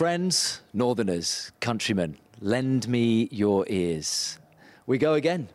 [0.00, 4.38] Friends, Northerners, countrymen, lend me your ears.
[4.86, 5.50] We go again.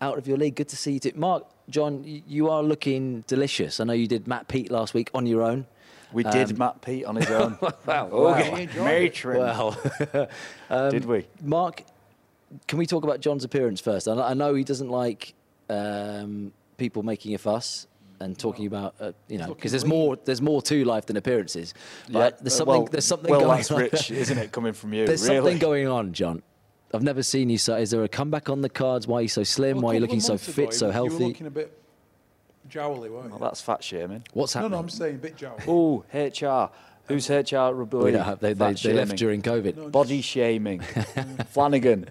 [0.00, 0.54] Out of your league.
[0.54, 1.12] Good to see you too.
[1.16, 3.78] Mark, Jon, you are looking delicious.
[3.78, 5.66] I know you did Matt Peet last week on your own.
[6.14, 7.58] We did Um, Matt Peet on his own.
[7.86, 8.08] Wow.
[8.10, 8.84] Okay, wow.
[8.86, 9.38] matron.
[9.38, 10.30] Well,
[10.90, 11.26] did we?
[11.42, 11.82] Mark,
[12.68, 14.08] can we talk about Jon's appearance first?
[14.08, 15.34] I I know he doesn't like
[15.68, 17.86] um, people making a fuss
[18.20, 21.74] and talking about, uh, you know, because there's more there's more to life than appearances.
[22.10, 23.80] But there's uh, something well, there's something well, going that's on.
[23.80, 25.06] rich, isn't it, coming from you?
[25.06, 25.36] There's really?
[25.36, 26.42] something going on, Jon.
[26.92, 27.76] I've never seen you so.
[27.76, 29.06] Is there a comeback on the cards?
[29.06, 29.76] Why are you so slim?
[29.76, 31.14] Well, Why are you looking so months fit, ago, so you- You healthy?
[31.14, 31.78] were looking a bit
[32.68, 33.30] jowly, weren't you?
[33.30, 34.24] Well, that's fat shaming.
[34.32, 34.72] What's happening?
[34.72, 35.62] no, no, I'm saying a bit jowly.
[35.68, 36.70] Oh, HR.
[37.06, 39.90] Who's HR at Rugby we don't have, they, they, they left during COVID.
[39.90, 40.80] Body shaming.
[41.50, 42.08] Flanagan,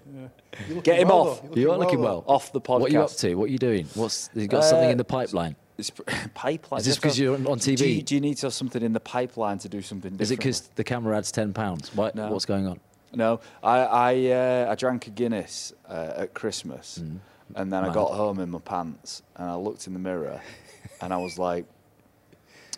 [0.68, 1.42] You're get him well, off.
[1.54, 2.04] You're You looking though.
[2.04, 2.24] well.
[2.26, 2.80] off the podcast.
[2.80, 3.34] What are you up to?
[3.34, 3.86] What are you doing?
[3.94, 5.56] What's you got something in the Uh, pipeline?
[5.80, 5.90] It's
[6.34, 6.80] pipeline.
[6.80, 8.04] Is this because you're on- on Do you, TV?
[8.04, 10.20] do you need to have something in the pipeline to do something different?
[10.20, 11.94] Is it because the camera adds ten pounds?
[11.94, 12.30] What, No.
[12.30, 12.78] What's going on?
[13.12, 18.12] No, I I, uh, I drank a Guinness uh, at Christmas, and then I got
[18.12, 20.40] home in my pants, and I looked in the mirror,
[21.00, 21.64] and I was like,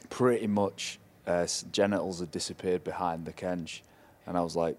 [0.08, 3.82] pretty much uh, genitals had disappeared behind the kench,
[4.26, 4.78] and I was like,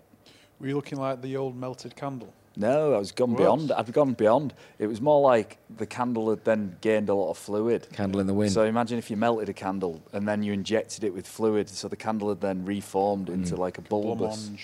[0.59, 2.33] Were you looking like the old melted candle?
[2.55, 3.71] No, I was gone beyond.
[3.71, 4.53] I'd gone beyond.
[4.79, 7.87] It was more like the candle had then gained a lot of fluid.
[7.93, 8.51] Candle in the wind.
[8.51, 11.87] So imagine if you melted a candle and then you injected it with fluid, so
[11.87, 13.33] the candle had then reformed Mm.
[13.33, 14.49] into like a bulbous.
[14.49, 14.59] Blancmange.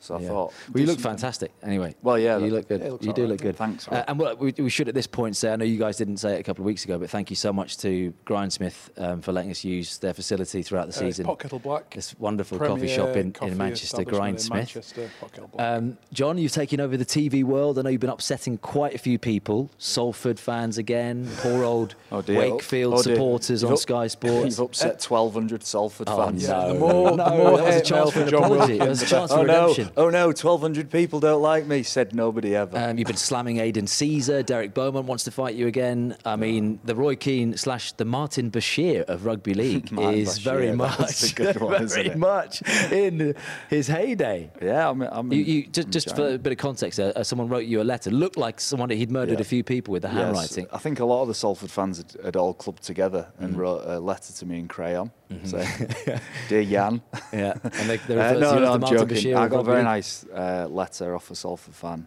[0.00, 0.28] So I Yeah.
[0.28, 1.50] thought, Well, you look fantastic.
[1.62, 1.94] Anyway.
[2.02, 2.80] Well, yeah, You look good.
[2.80, 3.32] Yeah, it looks you do alright.
[3.32, 3.56] look good.
[3.56, 6.18] Thanks, Uh, and we, we should at this point say, I know you guys didn't
[6.18, 9.20] say it a couple of weeks ago, but thank you so much to Grindsmith um,
[9.20, 11.24] for letting us use their facility throughout the Uh, season.
[11.26, 11.94] Pot Kettle Black.
[11.94, 14.50] This wonderful Premier coffee shop in, coffee in Manchester, establishment in Grindsmith.
[14.54, 15.66] Manchester, Pot Black.
[15.78, 17.78] Um, Jon, you've taken over the TV world.
[17.78, 19.70] I know you've been upsetting quite a few people.
[19.78, 22.22] Salford fans again, poor old Oh.
[22.26, 24.58] Wakefield Oh supporters You've on up- Sky Sports.
[24.58, 26.42] You've upset 1,200 Salford Oh, fans.
[26.44, 26.72] Yeah, no.
[26.72, 28.78] the more, No, the more that was a hate chance for for an Jon apology.
[28.78, 29.87] Wilkins, That was a the chance for redemption.
[29.96, 30.26] Oh no!
[30.26, 31.82] 1,200 people don't like me.
[31.82, 32.76] Said nobody ever.
[32.78, 34.44] Um, you've been slamming Aidan Sezer.
[34.44, 36.16] Derek Beaumont wants to fight you again.
[36.24, 40.72] I mean, the Roy Keane slash the Martin Bashir of rugby league is Bashir, very
[40.72, 42.62] much, was a good one, very much
[42.92, 43.34] in
[43.70, 44.50] his heyday.
[44.62, 45.02] yeah, I'm.
[45.02, 47.64] I'm You, you, just, I'm just for a bit of context, uh, uh, someone wrote
[47.64, 48.10] you a letter.
[48.10, 49.42] Looked like someone he'd murdered Yeah.
[49.42, 50.66] a few people with the Yes, handwriting.
[50.72, 53.60] I think a lot of the Salford fans had, had all clubbed together and Mm-hmm.
[53.60, 55.10] wrote a letter to me in crayon
[55.44, 55.68] saying,
[56.48, 59.16] "Dear Jan." Yeah, and they, they Uh, to no, as no, the I'm Martin joking.
[59.16, 62.06] Bashir I got rugby very nice uh, letter off a Salford fan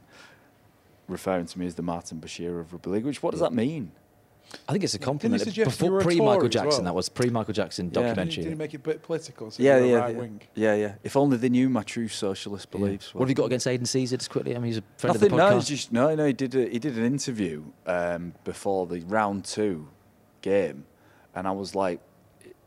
[1.07, 3.05] referring to me as the Martin Bashir of rugby league.
[3.05, 3.91] Which what does that mean?
[4.67, 5.39] I think it's a compliment.
[5.41, 6.91] suggest you Before were a pre Michael Tory as Jackson, well?
[6.91, 7.91] that was pre Michael Jackson Yeah.
[7.91, 8.35] Did documentary.
[8.37, 9.49] you, did you make it a bit political?
[9.49, 10.41] So yeah, yeah, right yeah, wing.
[10.55, 10.93] yeah, yeah.
[11.03, 12.77] If only they knew my true socialist Yeah.
[12.79, 13.13] beliefs.
[13.13, 14.17] What have you got against Aidan Sezer?
[14.17, 15.31] Just quickly, I mean, he's a friend Nothing.
[15.31, 15.55] of the No, podcast.
[15.55, 16.25] he's just no, no.
[16.25, 16.53] He did.
[16.55, 19.87] A, he did an interview um, before the round two
[20.41, 20.83] game,
[21.33, 22.01] and I was like,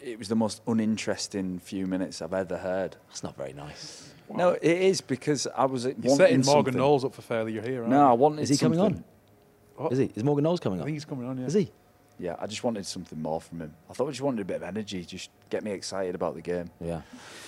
[0.01, 2.97] it was the most uninteresting few minutes I've ever heard.
[3.09, 4.11] That's not very nice.
[4.37, 6.75] No, it is because I was You're wanting setting Morgan something.
[6.79, 8.19] Knowles up for failure here, aren't No, I you?
[8.19, 8.43] wanted.
[8.43, 9.05] Is he coming on?
[9.77, 9.93] What?
[9.93, 10.11] Is he?
[10.15, 10.83] Is Morgan Knowles coming on?
[10.83, 11.47] I think he's coming on, yeah.
[11.47, 11.71] Is he?
[12.19, 13.75] Yeah, I just wanted something more from him.
[13.91, 16.41] I thought I just wanted a bit of energy, just get me excited about the
[16.41, 16.69] game.
[16.81, 17.03] Yeah.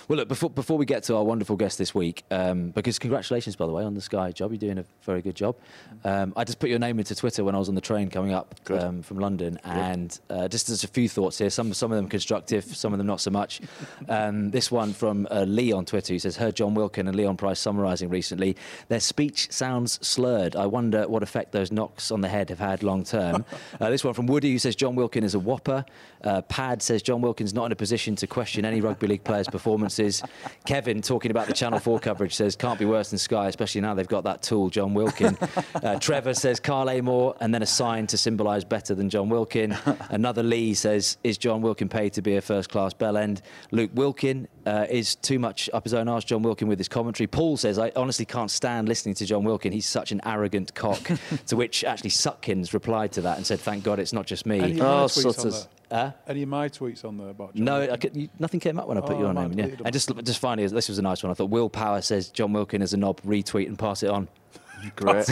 [0.09, 3.57] Well, look, before, before we get to our wonderful guest this week, um, because congratulations,
[3.57, 4.53] by the way, on the Sky job.
[4.53, 5.57] You're doing a very good job.
[6.05, 8.33] Um, I just put your name into Twitter when I was on the train coming
[8.33, 11.51] up um, from London, and uh, just there's a few thoughts here.
[11.51, 13.61] Some, some of them constructive, some of them not so much.
[14.09, 17.37] Um, this one from uh, Lee on Twitter, who says, Heard Jon Wilkin and Leon
[17.37, 18.57] Pryce summarising recently.
[18.87, 20.55] Their speech sounds slurred.
[20.55, 23.45] I wonder what effect those knocks on the head have had long term.
[23.81, 25.85] uh, this one from Woody, who says, Jon Wilkin is a whopper.
[26.23, 29.49] Uh, Pad says, Jon Wilkin's not in a position to question any rugby league players'
[29.49, 30.23] performances.
[30.65, 33.95] Kevin, talking about the Channel 4 coverage, says, Can't be worse than Sky, especially now
[33.95, 35.37] they've got that tool, Jon Wilkin.
[35.75, 39.77] Uh, Trevor says, Kyle Amor, and then a sign to symbolise better than Jon Wilkin.
[40.11, 43.43] Another Lee says, Is Jon Wilkin paid to be a first class bell end?
[43.71, 47.27] Luke Wilkin uh, is too much up his own arse, Jon Wilkin, with his commentary.
[47.27, 49.73] Paul says, I honestly can't stand listening to Jon Wilkin.
[49.73, 51.01] He's such an arrogant cock.
[51.47, 54.61] to which actually Sutkins replied to that and said, Thank God it's not just me.
[54.61, 55.61] Any of my Oh, tweets on Sutters.
[55.65, 55.71] there?
[55.91, 56.13] Huh?
[56.27, 58.89] Any of my tweets on there about Jon No, I could, you, nothing came up
[58.89, 59.71] when I put Oh, your I might name in.
[59.71, 59.77] Yeah.
[59.85, 61.31] And just, just finally, this was a nice one.
[61.31, 63.21] I thought Will Power says Jon Wilkin is a knob.
[63.23, 64.29] Retweet and pass it on.
[64.95, 65.27] Great.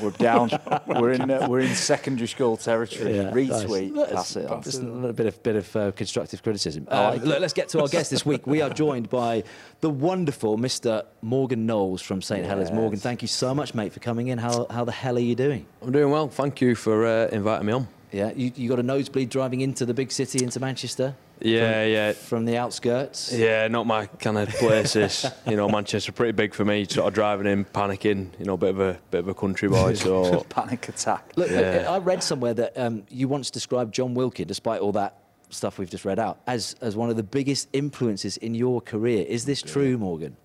[0.00, 0.50] we're down.
[0.86, 1.30] We're in.
[1.30, 3.16] Uh, we're in secondary school territory.
[3.16, 3.92] Yeah, Retweet.
[3.92, 4.10] nice.
[4.12, 4.62] Pass it on.
[4.62, 6.88] Just a little bit of bit of uh, constructive criticism.
[6.90, 8.46] Uh, like look, let's get to our guest this week.
[8.46, 9.44] We are joined by
[9.82, 11.04] the wonderful Mr.
[11.20, 12.72] Morgan Knowles from St Helens.
[12.72, 14.38] Morgan, thank you so much, mate, for coming in.
[14.38, 15.66] How how the hell are you doing?
[15.82, 16.28] I'm doing well.
[16.28, 17.88] Thank you for uh, inviting me on.
[18.12, 21.14] Yeah, you, you got a nosebleed driving into the big city, into Manchester.
[21.40, 22.12] Yeah, yeah.
[22.12, 23.32] From the outskirts.
[23.32, 25.26] Yeah, not my kind of places.
[25.48, 26.84] you know, Manchester pretty big for me.
[26.84, 28.28] Sort of driving in, panicking.
[28.38, 29.94] You know, bit of a bit of a country boy.
[29.94, 31.32] So Panic attack.
[31.36, 31.86] Look, Yeah.
[31.88, 35.16] I, I read somewhere that um, you once described Jon Wilkin, despite all that
[35.48, 39.24] stuff we've just read out as as one of the biggest influences in your career.
[39.26, 40.36] Is this true, Morgan?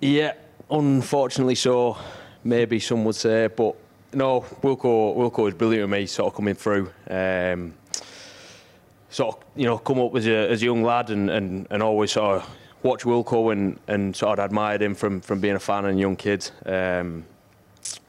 [0.00, 0.34] Yeah,
[0.70, 1.96] unfortunately so.
[2.44, 3.74] Maybe some would say, but
[4.12, 6.90] no, Wilco Wilco was brilliant with me, sort of coming through.
[7.08, 7.74] Um,
[9.10, 11.82] sort of, you know, come up as a, as a young lad and, and, and
[11.82, 12.50] always sort of
[12.82, 16.16] watch Wilco and, and sort of admired him from, from being a fan and young
[16.16, 16.50] kid.
[16.66, 17.24] Um,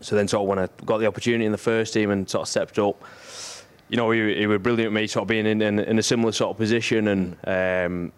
[0.01, 2.43] so then sort of when I got the opportunity in the first team and sort
[2.43, 3.01] of stepped up,
[3.89, 6.03] you know, he, he was brilliant with me, sort of being in, in, in a
[6.03, 8.11] similar sort of position and um,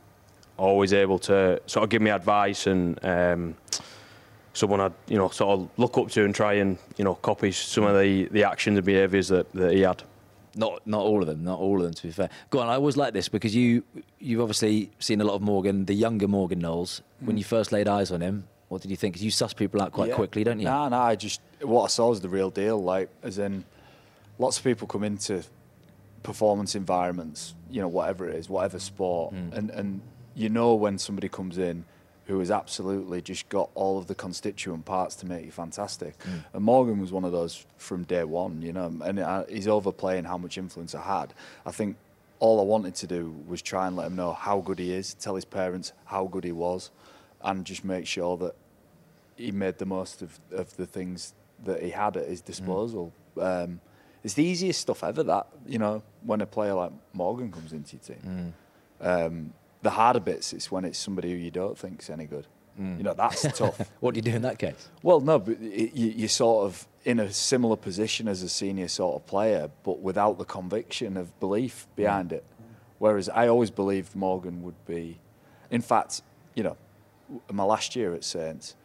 [0.58, 3.56] always able to sort of give me advice and um,
[4.60, 7.52] someone I'd, you know, sort of look up to and try and, you know, copy
[7.52, 10.04] some of the, the actions and behaviours that, that he had.
[10.56, 11.94] Not not all of them, not all of them.
[11.94, 12.70] To be fair, go on.
[12.70, 13.84] I always like this because you
[14.20, 17.02] you've obviously seen a lot of Morgan, the younger Morgan Knowles.
[17.20, 17.48] When you mm.
[17.48, 19.16] first laid eyes on him, what did you think?
[19.16, 20.16] 'Cause you suss people out quite Yeah.
[20.16, 20.66] quickly, don't you?
[20.66, 21.04] Nah, nah.
[21.04, 22.82] I just what I saw was the real deal.
[22.82, 23.64] Like, as in,
[24.40, 25.44] lots of people come into
[26.24, 29.54] performance environments, you know, whatever it is, whatever sport, mm.
[29.56, 30.02] and and
[30.34, 31.86] you know when somebody comes in
[32.30, 36.14] who has absolutely just got all of the constituent parts to make you fantastic.
[36.54, 40.26] And Morgan was one of those from day one, you know, and uh, he's overplaying
[40.26, 41.34] how much influence I had.
[41.66, 41.98] I think
[42.40, 45.16] all I wanted to do was try and let him know how good he is,
[45.16, 46.92] tell his parents how good he was,
[47.42, 48.54] and just make sure that
[49.36, 51.34] he made the most of, of the things
[51.66, 53.12] that he had at his disposal.
[53.42, 53.82] Um,
[54.24, 55.24] it's the easiest stuff ever.
[55.24, 58.54] That you know, when a player like Morgan comes into your team,
[59.02, 62.48] um, the harder bits is when it's somebody who you don't think's any good.
[62.80, 62.98] Mm.
[62.98, 63.92] You know, that's tough.
[64.00, 64.90] What do you do in that case?
[65.04, 68.88] Well, no, but y- y- you're sort of in a similar position as a senior
[68.88, 71.96] sort of player, but without the conviction of belief mm.
[71.96, 72.46] behind it.
[72.98, 75.20] Whereas I always believed Morgan would be.
[75.72, 76.22] In fact,
[76.56, 76.78] you know,
[77.52, 78.76] my last year at Saints,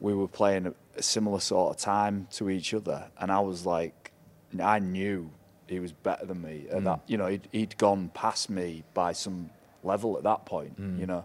[0.00, 3.66] we were playing a, a similar sort of time to each other, and I was
[3.66, 4.12] like,
[4.60, 5.30] I knew
[5.66, 6.66] he was better than me.
[6.70, 6.84] At mm.
[6.84, 9.50] that, you know, he'd, he'd gone past me by some
[9.84, 10.74] level at that point.
[10.78, 11.24] You know,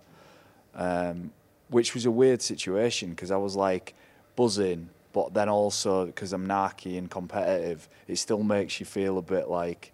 [0.75, 1.31] um,
[1.69, 3.93] which was a weird situation because I was like
[4.35, 9.21] buzzing, but then also because I'm narky and competitive, it still makes you feel a
[9.21, 9.91] bit like,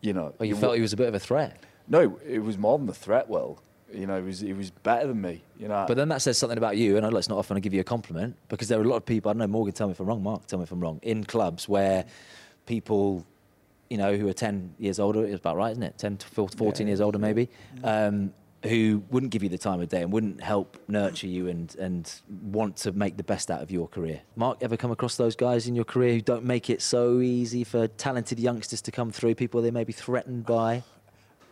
[0.00, 1.64] you know, Well, you you felt he was a bit of a threat.
[1.88, 3.28] no, it was more than the threat.
[3.28, 3.60] Will
[3.92, 5.42] you know, he was he was better than me.
[5.58, 7.56] You know, But then that says something about you, and I know it's not often
[7.56, 9.30] I give you a compliment because there are a lot of people.
[9.30, 9.74] I don't know Morgan.
[9.74, 10.22] Tell me if I'm wrong.
[10.22, 11.00] Mark, tell me if I'm wrong.
[11.02, 12.04] In clubs where
[12.66, 13.26] people,
[13.90, 15.98] you know, who are 10 years older, it's about right, isn't it?
[15.98, 17.48] 10 to 14 years older, maybe,
[17.82, 18.32] um,
[18.62, 22.20] who wouldn't give you the time of day and wouldn't help nurture you and and
[22.42, 24.20] want to make the best out of your career.
[24.36, 27.64] Mark, ever come across those guys in your career who don't make it so easy
[27.64, 29.34] for talented youngsters to come through?
[29.34, 30.82] People they may be threatened by.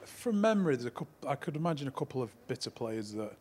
[0.04, 3.32] From memory, there's a couple, I could imagine a couple of bitter players that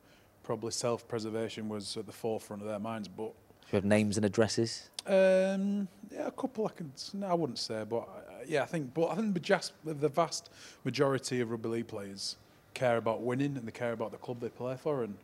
[0.44, 3.08] probably self-preservation was at the forefront of their minds.
[3.10, 3.34] But
[3.72, 4.90] you have names and addresses.
[5.06, 6.92] um, yeah, a couple I can.
[7.14, 8.08] No, I wouldn't say, but
[8.48, 8.94] yeah, I think.
[8.94, 10.50] But I think the, just, the vast
[10.84, 12.38] majority of rugby league players
[12.74, 15.04] care about winning and they care about the club they play for.
[15.04, 15.16] And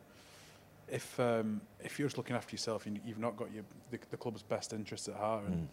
[0.88, 4.16] if um, if you're just looking after yourself, you, you've not got your the, the
[4.16, 5.44] club's best interests at heart.
[5.46, 5.68] And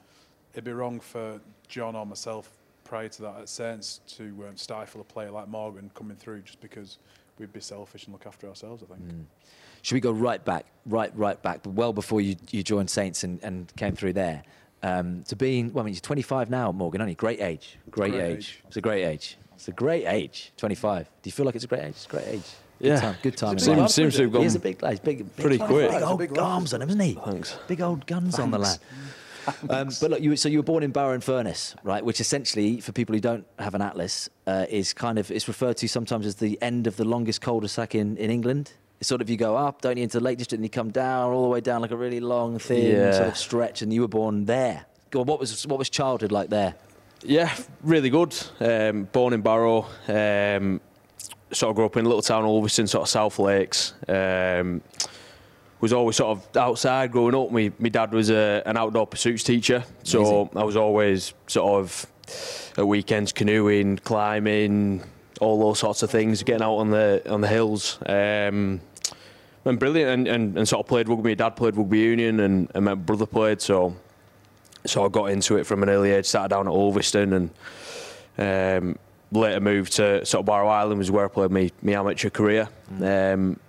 [0.53, 2.49] it'd be wrong for Jon or myself
[2.83, 6.61] prior to that at Saints to um, stifle a player like Morgan coming through just
[6.61, 6.97] because
[7.37, 8.83] we'd be selfish and look after ourselves.
[8.83, 9.27] I think.
[9.81, 13.39] Should we go right back, right, right back, well before you, you joined Saints and,
[13.43, 14.43] and came through there?
[14.83, 18.21] Um, to being, well, I mean, you're 25 now, Morgan, only great age, great, Great
[18.23, 18.37] age.
[18.37, 18.59] age.
[18.67, 19.37] It's a great age.
[19.55, 21.05] It's a great age, 25.
[21.21, 21.89] Do you feel like it's a great age?
[21.89, 22.41] It's a great age.
[22.79, 22.99] Good Yeah.
[22.99, 23.53] time, good time.
[23.57, 23.91] It's in a big life.
[23.91, 24.89] seems to have He is a gone big lad.
[24.89, 25.91] He's big, big pretty quick.
[25.91, 27.13] Big old Big arms on him, isn't he?
[27.25, 27.59] Thanks.
[27.67, 28.79] Big old guns on the lad.
[29.69, 32.03] Um, but look, you, so you were born in Barrow and Furness, right?
[32.03, 35.77] Which essentially, for people who don't have an atlas, uh, is kind of it's referred
[35.77, 38.71] to sometimes as the end of the longest cul-de-sac in, in England.
[39.01, 41.31] Sort of you go up, don't you, into the Lake District, and you come down
[41.33, 43.11] all the way down like a really long, thin Yeah.
[43.11, 43.81] sort of stretch.
[43.81, 44.85] And you were born there.
[45.09, 46.75] Go on, what was what was childhood like there?
[47.23, 47.51] Yeah,
[47.83, 48.35] really good.
[48.59, 49.85] Um, born in Barrow.
[50.07, 50.81] Um,
[51.51, 53.93] sort of grew up in a little town, Ulverston, sort of South Lakes.
[54.07, 54.81] Um,
[55.81, 57.51] was always sort of outside growing up.
[57.51, 62.05] My, my dad was a, an outdoor pursuits teacher, so I was always sort of
[62.77, 65.03] at weekends canoeing, climbing,
[65.39, 67.97] all those sorts of things, getting out on the on the hills.
[68.05, 68.79] Um,
[69.65, 71.29] and brilliant, and, and, and sort of played rugby.
[71.31, 73.95] My dad played rugby union, and, and my brother played, so
[74.85, 76.25] so I got into it from an early age.
[76.25, 77.49] Started down at Ulverston, and
[78.37, 78.97] um,
[79.31, 82.67] later moved to sort of Barrow Island, was where I played my, my amateur career.
[83.01, 83.59] Um,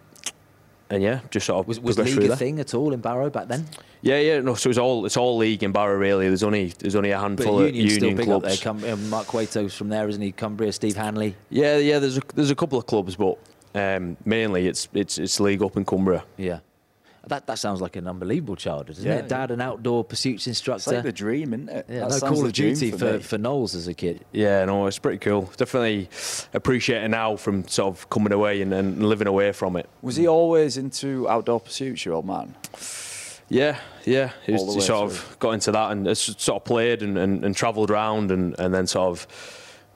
[0.91, 2.37] and yeah, just sort of Was, was league a there.
[2.37, 3.67] thing at all in Barrow back then?
[4.03, 4.41] Yeah, yeah.
[4.41, 6.29] No, so it's all it's all league in Barrow really.
[6.29, 8.67] There's only there's only a But handful of Union's still union big clubs.
[8.67, 8.93] up there.
[8.93, 10.33] Uh, Mark Cueto's from there, isn't he?
[10.33, 11.35] Cumbria, Steve Hanley.
[11.49, 11.99] Yeah, yeah.
[11.99, 13.39] There's a, there's a couple of clubs, but
[13.75, 16.25] um, mainly it's it's it's league up in Cumbria.
[16.37, 16.61] Yeah.
[17.29, 19.29] That that sounds like an unbelievable childhood, doesn't Yeah, it?
[19.29, 20.77] Dad, an outdoor pursuits instructor.
[20.79, 20.97] It's instructor.
[21.09, 21.87] like the dream, isn't it?
[21.89, 23.19] yeah, That no Call of Duty for, me.
[23.21, 24.25] for Knowles as a kid.
[24.33, 25.43] Yeah, no, it's pretty cool.
[25.57, 26.09] Definitely
[26.53, 29.89] appreciate it now from sort of coming away and, and living away from it.
[30.03, 32.57] Was he always into outdoor pursuits, your old man?
[33.49, 34.33] Yeah, yeah.
[34.45, 35.19] He, was, he sort through.
[35.19, 38.75] of got into that and sort of played and, and, and travelled around and, and
[38.75, 39.27] then sort of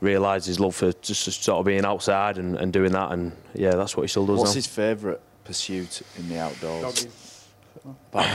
[0.01, 3.13] realised his love for just sort of being outside and, and doing that.
[3.13, 4.55] And yeah, that's what he still does What's now.
[4.57, 6.83] his favourite pursuit in the outdoors?
[7.05, 7.11] Doggy.
[8.13, 8.27] Apart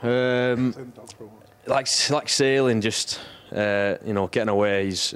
[0.00, 1.42] from the- Um, Same dog for a while.
[1.66, 3.20] like like sailing, just
[3.54, 4.86] uh, you know, getting away.
[4.86, 5.14] He's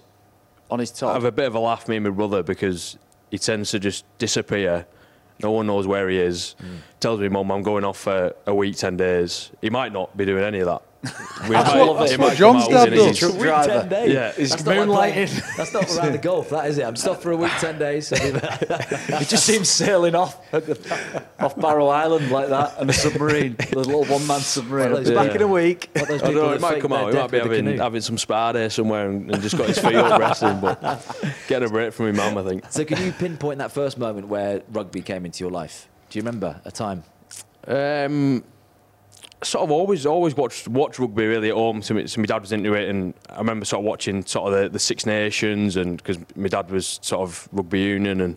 [0.71, 1.14] on his I top.
[1.14, 2.97] have a bit of a laugh, me and my brother, because
[3.30, 4.87] he tends to just disappear.
[5.42, 6.54] No one knows where he is.
[7.00, 9.50] Tells me, Mum, I'm going off for a week, 10 days.
[9.62, 10.83] He might not be doing any of that.
[11.02, 13.04] We might- what- it that's what come John's out dad and does.
[13.07, 13.69] he's- Truck driver.
[13.69, 14.12] Ten days.
[14.12, 14.33] Yeah.
[14.33, 15.57] He's That's not like moonlighting.
[15.57, 16.85] That's not around the golf, that is it?
[16.85, 18.11] I'm stuck for a week, ten days.
[18.11, 18.16] He
[19.25, 20.37] just seems sailing off
[21.40, 24.90] off Barrow Island like that, and a submarine, the little one-man submarine.
[24.90, 25.88] Well, I'll be back in a week.
[25.95, 27.12] What I don't know, it might come their out.
[27.14, 29.95] He might be having, having some spa day somewhere and, and just got his feet
[29.95, 30.80] up resting, but
[31.49, 32.64] getting a break from his mum, I think.
[32.71, 35.88] So, can you pinpoint that first moment where rugby came into your life?
[36.11, 37.04] Do you remember a time?
[37.66, 38.45] Um,
[39.42, 41.82] sort of always always watched watched rugby really at home.
[41.82, 44.52] So my, so my dad was into it, and I remember sort of watching sort
[44.52, 48.37] of the, the Six Nations, and because my dad was sort of rugby union, and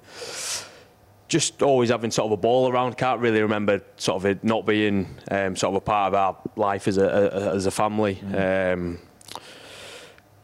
[1.27, 2.97] just always having sort of a ball around.
[2.97, 6.37] Can't really remember sort of it not being um, sort of a part of our
[6.55, 8.19] life as a, a as a family.
[8.33, 8.99] Um,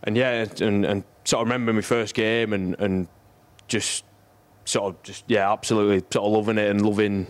[0.04, 3.08] and yeah, and, and sort of remember my first game, and and
[3.68, 4.04] just
[4.66, 7.28] sort of just yeah, absolutely sort of loving it and loving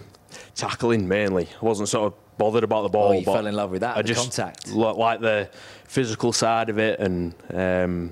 [0.55, 1.47] tackling mainly.
[1.61, 3.09] I wasn't sort of bothered about the ball.
[3.09, 4.71] Oh, you but fell in love with that, I the just contact.
[4.71, 5.49] like the
[5.83, 8.11] physical side of it, and um,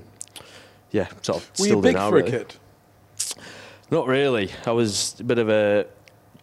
[0.92, 2.28] yeah, sort of Were still you do big now, for really.
[2.28, 2.54] a kid?
[3.90, 4.50] Not really.
[4.66, 5.86] I was a bit of a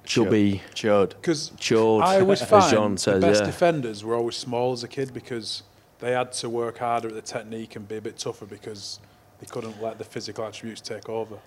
[0.04, 1.10] chubby Chode.
[1.10, 3.22] Because chode, I always as find John the says.
[3.22, 3.46] best yeah.
[3.46, 5.64] defenders were always small as a kid because
[6.00, 9.00] they had to work harder at the technique and be a bit tougher because
[9.40, 11.38] they couldn't let the physical attributes take over.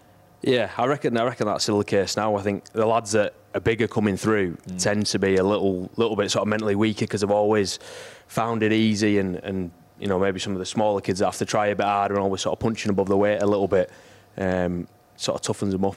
[0.42, 1.16] Yeah, I reckon.
[1.18, 2.36] I reckon that's still the case now.
[2.36, 4.82] I think the lads that are bigger coming through Mm.
[4.82, 7.78] tend to be a little, little bit sort of mentally weaker because they've always
[8.28, 11.36] found it easy, and, and you know maybe some of the smaller kids that have
[11.38, 13.66] to try a bit harder and always sort of punching above the weight a little
[13.68, 13.90] bit,
[14.36, 15.96] um, sort of toughens them up.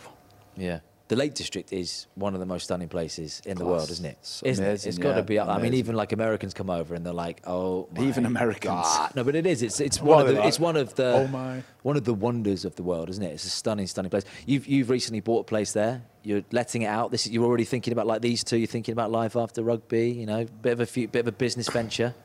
[0.57, 0.79] Yeah.
[1.11, 4.17] The Lake District is one of the most stunning places in the world, isn't it?
[4.21, 4.67] It's Isn't it?
[4.69, 5.39] amazing, It's got to yeah, be.
[5.39, 8.71] up- I mean, even like Americans come over and they're like, "Oh, my Even Americans.
[8.71, 9.13] God.
[9.13, 9.61] No, but it is.
[9.61, 10.39] It's it's What one of the.
[10.39, 10.47] like?
[10.47, 11.11] It's one of the.
[11.11, 11.63] Oh my.
[11.83, 13.33] One of the wonders of the world, isn't it?
[13.33, 14.23] It's a stunning, stunning place.
[14.45, 16.01] You've you've recently bought a place there.
[16.23, 17.11] You're letting it out.
[17.11, 18.55] This you're already thinking about like these two.
[18.55, 20.11] You're thinking about life after rugby.
[20.11, 22.15] You know, bit of a few, bit of a business venture.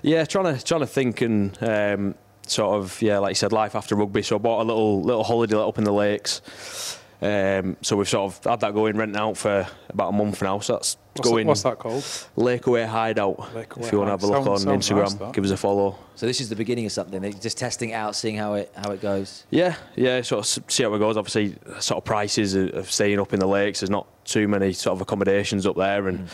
[0.00, 2.14] Yeah, trying to trying to think and um,
[2.46, 4.22] sort of yeah, like you said, life after rugby.
[4.22, 6.96] So I bought a little little holiday let up in the lakes.
[7.22, 10.58] Um, so we've sort of had that going, renting out for about a month now.
[10.60, 12.02] So that's What's, going that, what's that called?
[12.36, 13.36] Lakeaway Hideout.
[13.36, 14.52] Lakeaway if you want to have a look Hideout.
[14.52, 15.98] on Sounds- sounds Instagram, nice, give us a follow.
[16.14, 17.20] So this is the beginning of something.
[17.20, 19.44] They're just testing it out, seeing how it how it goes.
[19.50, 21.16] Yeah, yeah, sort of see how it goes.
[21.18, 23.80] Obviously, sort of prices of of staying up in the lakes.
[23.80, 26.28] There's not too many sort of accommodations up there, and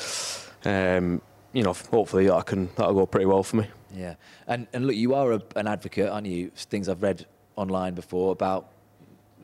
[0.64, 3.66] um, you know, hopefully that can that'll go pretty well for me.
[3.95, 4.14] Yeah,
[4.47, 6.50] and and look, you are a, an advocate, aren't you?
[6.55, 7.26] Things I've read
[7.57, 8.69] online before about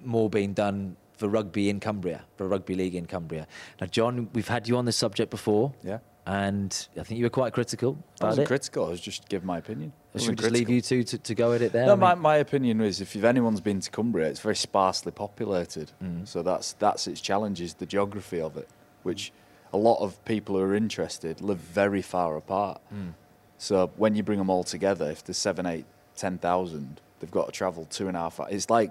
[0.04, 3.46] more being done for rugby in Cumbria, for rugby league in Cumbria.
[3.80, 5.98] Now, Jon, we've had you on this subject before, Yeah.
[6.26, 8.48] and I think you were quite critical I wasn't it.
[8.48, 8.86] critical.
[8.86, 9.92] I was just giving my opinion.
[10.16, 11.86] I Should we just leave you two to, to go at it there?
[11.86, 14.56] No, I mean- my, my opinion is if you've, anyone's been to Cumbria, it's very
[14.56, 15.92] sparsely populated.
[16.02, 16.26] Mm.
[16.26, 18.68] So that's that's its challenge is the geography of it,
[19.04, 19.32] which
[19.72, 22.80] a lot of people who are interested live very far apart.
[22.92, 23.14] Mm.
[23.58, 25.86] So when you bring them all together, if there's seven, eight,
[26.16, 28.40] ten thousand, they've got to travel two and a half.
[28.40, 28.50] hours.
[28.52, 28.90] It's like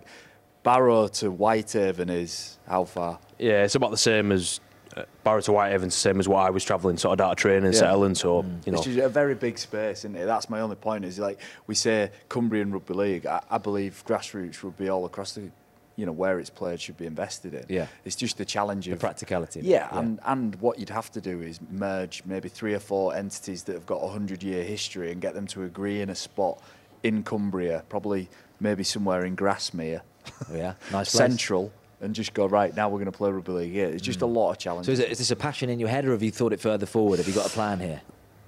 [0.63, 3.20] Barrow to Whitehaven is how far?
[3.39, 4.60] Yeah, it's about the same as
[4.96, 7.74] uh, Barrow to Whitehaven's the same as what I was travelling sort of data training,
[7.74, 7.80] Yeah.
[7.80, 8.13] settling.
[8.15, 10.25] So you know, It's a very big space, isn't it?
[10.25, 11.06] That's my only point.
[11.06, 13.25] Is like we say Cumbrian Rugby League.
[13.25, 15.50] I, I believe grassroots rugby all across the,
[15.96, 17.65] you know, where it's played should be invested in.
[17.70, 17.88] Yeah.
[18.06, 19.62] It's just the challenge the of practicality.
[19.62, 22.80] of it, Yeah, and and what you'd have to do is merge maybe three or
[22.80, 26.10] four entities that have got a hundred year history and get them to agree in
[26.12, 26.62] a spot
[27.01, 30.11] in Cumbria, probably maybe somewhere in Grasmere, Oh,
[30.54, 31.12] yeah, nice place.
[31.12, 32.90] central, and just go right now.
[32.90, 33.88] We're going to play rugby league here.
[33.88, 34.88] It's just a lot of challenges.
[34.88, 36.60] So is, it, is this a passion in your head, or have you thought it
[36.60, 37.18] further forward?
[37.18, 38.01] Have you got a plan here?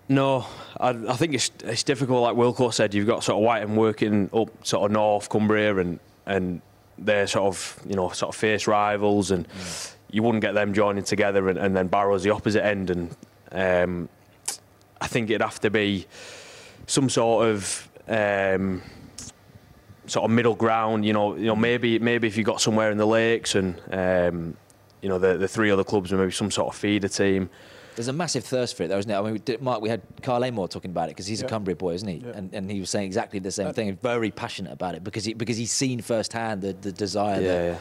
[0.09, 0.45] No,
[0.79, 2.21] I, I think it's it's difficult.
[2.23, 5.99] Like Wilco said, you've got sort of Whiteham working up sort of North Cumbria, and
[6.25, 6.61] and
[6.97, 9.47] they're sort of you know sort of fierce rivals, and
[10.11, 13.15] you wouldn't get them joining together, and, and then Barrow's the opposite end, and
[13.51, 14.09] um,
[14.99, 16.05] I think it'd have to be
[16.87, 17.89] some sort of.
[18.07, 18.81] Um,
[20.05, 22.97] sort of middle ground, you know, you know, maybe maybe if you got somewhere in
[22.97, 24.55] the lakes and um,
[25.01, 27.49] you know the the three other clubs and maybe some sort of feeder team,
[27.95, 29.15] There's a massive thirst for it, though, isn't it?
[29.15, 31.45] I mean, we did, Mark, we had Kyle Amor talking about it because he's a
[31.45, 31.49] Yeah.
[31.49, 32.17] Cumbria boy, isn't he?
[32.25, 32.31] Yeah.
[32.37, 33.97] And, and he was saying exactly the same Uh, thing.
[34.01, 37.63] Very passionate about it because he, because he's seen firsthand the, the desire Yeah, that
[37.65, 37.77] yeah.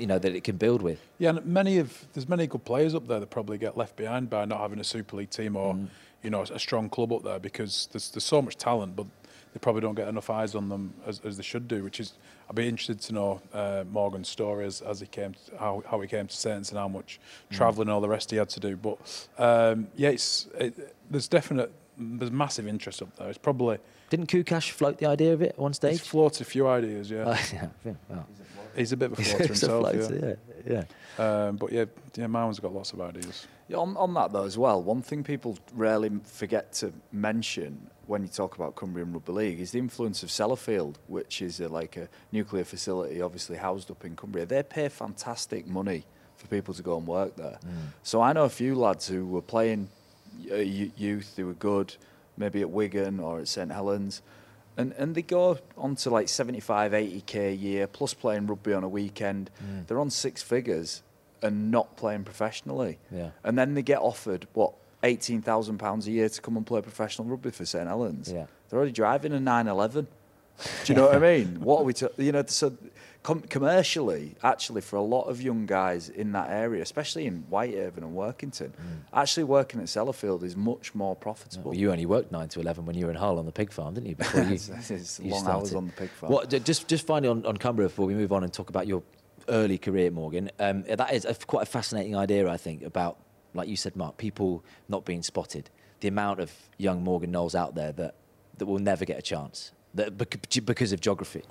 [0.00, 1.00] you know that it can build with.
[1.18, 4.28] Yeah, and many of there's many good players up there that probably get left behind
[4.30, 5.88] by not having a Super League team or Mm.
[6.22, 9.06] you know a strong club up there because there's there's so much talent, but
[9.54, 11.82] they probably don't get enough eyes on them as, as they should do.
[11.84, 12.12] Which is
[12.50, 16.00] I'd be interested to know uh, Morgan's story as, as he came to, how how
[16.00, 17.18] he came to Saints and how much
[17.50, 17.56] Mm.
[17.56, 18.76] travelling and all the rest he had to do.
[18.76, 18.98] But
[19.38, 23.28] um, yeah, it's it, there's definite there's massive interest up there.
[23.28, 23.78] It's probably
[24.10, 26.00] Didn't Koukash float the idea of it at one he's stage?
[26.00, 27.08] floated a few ideas.
[27.10, 28.26] Yeah, Oh, yeah, yeah, wow.
[28.76, 30.84] he's a bit of a floater It's a floater, yeah.
[31.18, 31.84] yeah, Um, but yeah,
[32.16, 33.46] yeah, Marwan's got lots of ideas.
[33.68, 38.22] Yeah, on, on that though as well, one thing people rarely forget to mention when
[38.22, 41.96] you talk about Cumbrian Rugby League is the influence of Sellafield, which is a, like
[41.96, 44.46] a nuclear facility obviously housed up in Cumbria.
[44.46, 46.04] They pay fantastic money
[46.36, 47.58] for people to go and work there.
[48.02, 49.88] So I know a few lads who were playing
[50.50, 51.94] uh, youth, they were good,
[52.36, 54.20] maybe at Wigan or at St Helens.
[54.76, 58.82] And, and they go on to like 75, 80k a year, plus playing rugby on
[58.82, 59.50] a weekend.
[59.86, 61.02] They're on six figures
[61.42, 62.98] and not playing professionally.
[63.12, 63.30] Yeah.
[63.44, 66.80] And then they get offered what eighteen thousand pounds a year to come and play
[66.80, 68.32] professional rugby for St Helens.
[68.32, 68.46] Yeah.
[68.68, 70.08] They're already driving a 911.
[70.84, 71.60] Do you know what I mean?
[71.64, 71.92] What are we?
[71.94, 72.76] To, you know, so
[73.24, 78.04] com- commercially, actually, for a lot of young guys in that area, especially in Whitehaven
[78.04, 78.70] and Workington,
[79.12, 81.70] actually working at Sellafield is much more profitable.
[81.72, 83.72] Well, you only worked nine to eleven when you were in Hull on the pig
[83.72, 84.16] farm, didn't you?
[84.16, 84.54] Before you,
[84.90, 85.76] It's- you long hours started.
[85.76, 86.48] on the pig farm.
[86.48, 89.02] Ju- just just finally on, on Cumbria before we move on and talk about your
[89.48, 90.50] early career, Morgan.
[90.60, 93.18] Um, that is a, quite a fascinating idea, I think, about
[93.54, 95.70] like you said, Mark, people not being spotted.
[96.00, 98.14] The amount of young Morgan Knowles out there that
[98.58, 101.42] that will never get a chance that because of geography.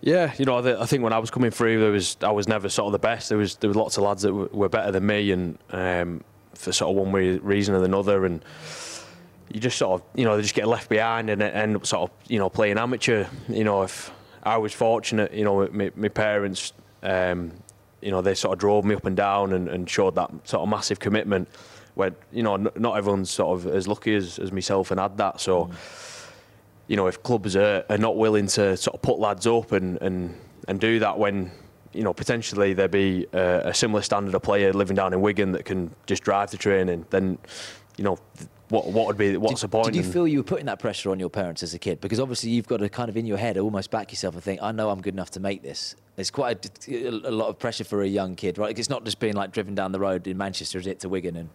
[0.00, 2.68] Yeah, you know, I think when I was coming through, there was I was never
[2.68, 3.28] sort of the best.
[3.28, 6.22] There was there was lots of lads that were, were better than me, and um,
[6.54, 8.44] for sort of one reason or another, and
[9.52, 12.10] you just sort of you know they just get left behind and end up sort
[12.10, 13.26] of you know playing amateur.
[13.48, 14.12] You know, if
[14.42, 17.52] I was fortunate, you know, my, my parents, um,
[18.00, 20.62] you know, they sort of drove me up and down and, and showed that sort
[20.62, 21.48] of massive commitment.
[21.94, 25.16] Where you know, n- not everyone's sort of as lucky as, as myself and had
[25.18, 25.40] that.
[25.40, 25.74] So mm.
[26.86, 30.00] you know, if clubs are, are not willing to sort of put lads up and,
[30.00, 30.34] and,
[30.68, 31.50] and do that when,
[31.92, 35.52] you know, potentially there be a, a similar standard of player living down in Wigan
[35.52, 37.38] that can just drive to training, then,
[37.96, 38.18] you know,
[38.70, 39.86] what what would be what's did, the point?
[39.86, 42.00] Did you in- feel you were putting that pressure on your parents as a kid?
[42.00, 44.62] Because obviously you've got to kind of in your head almost back yourself and think,
[44.62, 45.96] I know I'm good enough to make this.
[46.16, 48.76] It's quite a, a lot of pressure for a young kid, right?
[48.76, 51.36] It's not just being like driven down the road in Manchester, is it, to Wigan
[51.36, 51.48] and,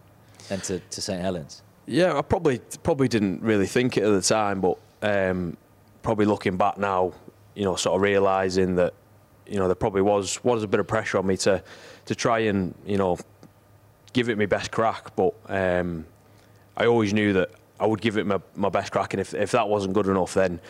[0.50, 1.62] and to, to St Helens?
[1.86, 5.56] Yeah, I probably probably didn't really think it at the time, but um,
[6.02, 7.12] probably looking back now,
[7.54, 8.94] you know, sort of realising that,
[9.46, 11.62] you know, there probably was was a bit of pressure on me to
[12.06, 13.18] to try and you know
[14.14, 16.06] give it my best crack, but um,
[16.76, 19.52] I always knew that I would give it my, my best crack, and if if
[19.52, 20.60] that wasn't good enough, then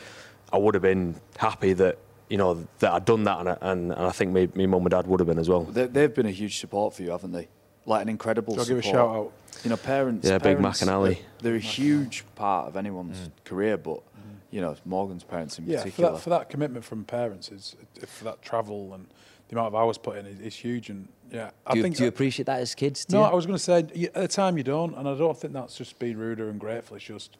[0.52, 3.92] I would have been happy that you know that I'd done that, and I, and,
[3.92, 5.64] and I think me, me mum and dad would have been as well.
[5.64, 7.48] They, they've been a huge support for you, haven't they?
[7.86, 9.32] Like an incredible I'll give a shout out.
[9.62, 10.26] You know, parents.
[10.26, 11.14] Yeah, Big parents, Mac and Ali.
[11.14, 13.30] They're, they're a huge part of anyone's mm.
[13.44, 14.36] career, but mm.
[14.50, 16.12] you know, Morgan's parents in Yeah, for particular.
[16.12, 19.06] that, for that commitment from parents is for that travel and
[19.48, 20.90] the amount of hours put in is, is huge.
[20.90, 23.04] And yeah, I you, think do you appreciate that as kids?
[23.04, 23.30] Do No, you?
[23.30, 25.76] I was going to say at the time you don't, and I don't think that's
[25.76, 26.96] just being rude or ungrateful.
[26.96, 27.36] It's just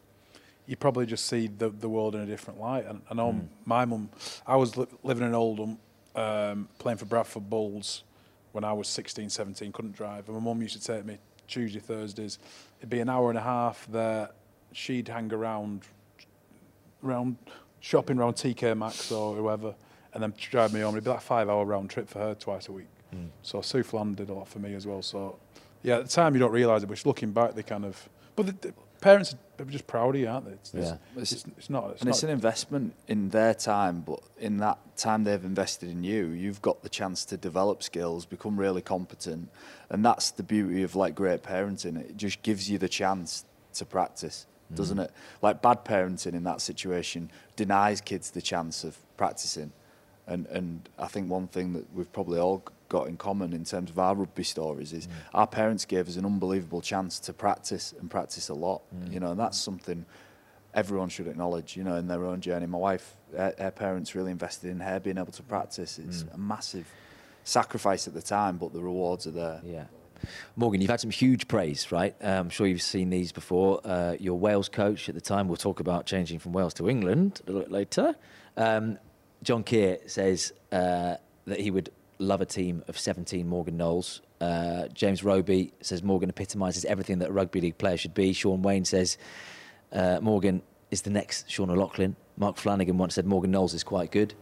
[0.67, 2.87] you probably just see the the world in a different light.
[2.87, 3.47] And I know Mm.
[3.67, 4.11] my mum,
[4.47, 5.79] I was li- living in Oldham,
[6.15, 8.05] um, playing for Bradford Bulls
[8.53, 11.81] when I was 16, 17, couldn't drive, and my mum used to take me Tuesday,
[11.81, 12.39] Thursdays.
[12.79, 14.31] It'd be an hour and a half there.
[14.73, 15.83] She'd hang around,
[17.05, 17.37] around
[17.81, 19.75] shopping around TK Maxx or whoever,
[20.15, 20.95] and then drive me home.
[20.95, 22.89] It'd be like a five hour round trip for her twice a week.
[23.11, 23.27] Hmm.
[23.43, 25.03] So Sue Flan did a lot for me as well.
[25.03, 25.39] So
[25.83, 28.09] yeah, at the time you don't realise it, but looking back, they kind of.
[28.37, 30.53] But the, the parents are just proud of you, aren't they?
[30.53, 30.97] It's, it's, Yeah.
[31.17, 31.91] it's, it's not.
[31.91, 35.91] It's and not it's an investment in their time, but in that time they've invested
[35.91, 39.51] in you, you've got the chance to develop skills, become really competent,
[39.91, 41.99] and that's the beauty of like great parenting.
[42.01, 45.05] It just gives you the chance to practice, doesn't hmm.
[45.05, 45.11] it?
[45.43, 49.73] Like bad parenting in that situation denies kids the chance of practicing,
[50.27, 53.91] and and I think one thing that we've probably all got in common in terms
[53.91, 58.11] of our rugby stories is our parents gave us an unbelievable chance to practice and
[58.11, 60.05] practice a lot, you know, and that's something
[60.75, 62.67] everyone should acknowledge, you know, in their own journey.
[62.67, 65.99] My wife, her, her parents really invested in her being able to practice.
[65.99, 66.87] It's a massive
[67.45, 69.61] sacrifice at the time, but the rewards are there.
[69.65, 69.85] Yeah.
[70.57, 72.15] Morgan, you've had some huge praise, right?
[72.23, 73.81] Uh, I'm sure you've seen these before.
[73.85, 77.41] Uh, your Wales coach at the time, we'll talk about changing from Wales to England
[77.47, 78.17] a little bit later.
[78.57, 78.99] Um,
[79.45, 84.23] John Kear says uh, that he would love a team of 17 Morgan Knowles.
[84.41, 88.33] Uh, James Roby says Morgan epitomises everything that a rugby league player should be.
[88.33, 89.19] Shaun Wane says
[89.93, 92.17] uh, Morgan is the next Sean O'Loughlin.
[92.37, 94.35] Mark Flanagan once said Morgan Knowles is quite good.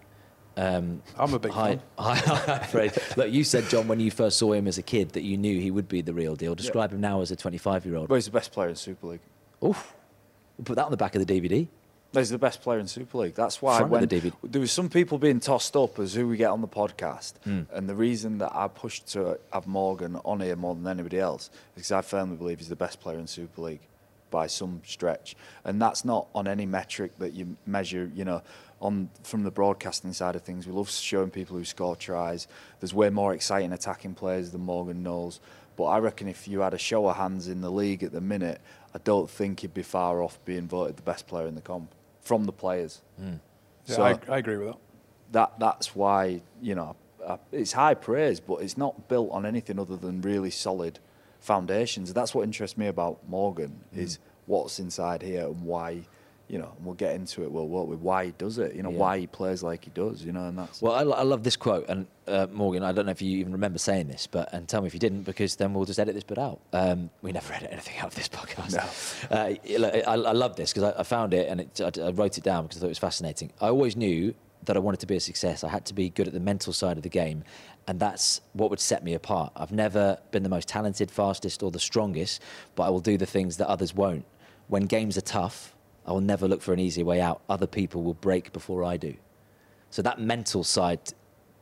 [0.57, 1.83] Um, I'm a big hi, fan.
[1.99, 2.97] hi, hi, Fred.
[3.17, 5.61] Look, you said Jon when you first saw him as a kid that you knew
[5.61, 6.55] he would be the real deal.
[6.55, 8.09] Describe him now as a 25 year old.
[8.09, 9.21] But he's the best player in Super League.
[9.65, 9.95] Oof.
[10.59, 11.69] We'll put that on the back of the DVD.
[12.15, 13.35] He's the best player in Super League.
[13.35, 16.51] That's why when the there was some people being tossed up as who we get
[16.51, 17.63] on the podcast, Hmm.
[17.73, 21.45] and the reason that I pushed to have Morgan on here more than anybody else
[21.45, 23.81] is because I firmly believe he's the best player in Super League
[24.31, 28.11] by some stretch, and that's not on any metric that you measure.
[28.15, 28.43] You know,
[28.83, 32.47] on from the broadcasting side of things, we love showing people who score tries.
[32.81, 35.41] There's way more exciting attacking players than Morgan Knowles.
[35.77, 38.21] But I reckon if you had a show of hands in the league at the
[38.21, 38.61] minute,
[38.95, 41.91] I don't think he'd be far off being voted the best player in the comp
[42.23, 43.03] from the players.
[43.21, 43.35] Yeah,
[43.85, 44.79] So- I, I agree with that.
[45.33, 49.79] That that's why you know uh, it's high praise, but it's not built on anything
[49.79, 50.99] other than really solid
[51.41, 52.13] foundations.
[52.13, 56.03] That's what interests me about Morgan is what's inside here and why.
[56.49, 57.51] You know, and we'll get into it.
[57.51, 58.75] Well, what with why he does it.
[58.75, 58.99] You know, Yeah.
[58.99, 60.23] why he plays like he does.
[60.23, 63.07] You know, and that's Well, I, I love this quote, and uh, Morgan, I don't
[63.07, 65.57] know if you even remember saying this, but and tell me if you didn't, because
[65.57, 66.61] then we'll just edit this bit out.
[66.73, 68.77] Um, we never edit anything out of this podcast.
[68.77, 68.83] No.
[69.39, 69.55] Uh,
[70.07, 72.45] I, I love this because I, I found it and it, I, I wrote it
[72.45, 73.51] down because I thought it was fascinating.
[73.61, 75.65] I always knew that I wanted to be a success.
[75.65, 77.43] I had to be good at the mental side of the game,
[77.89, 79.53] and that's what would set me apart.
[79.57, 82.41] I've never been the most talented, fastest, or the strongest,
[82.77, 84.25] but I will do the things that others won't.
[84.69, 85.75] When games are tough,
[86.07, 87.43] I will never look for an easy way out.
[87.49, 89.15] Other people will break before I do.
[89.91, 91.01] So that mental side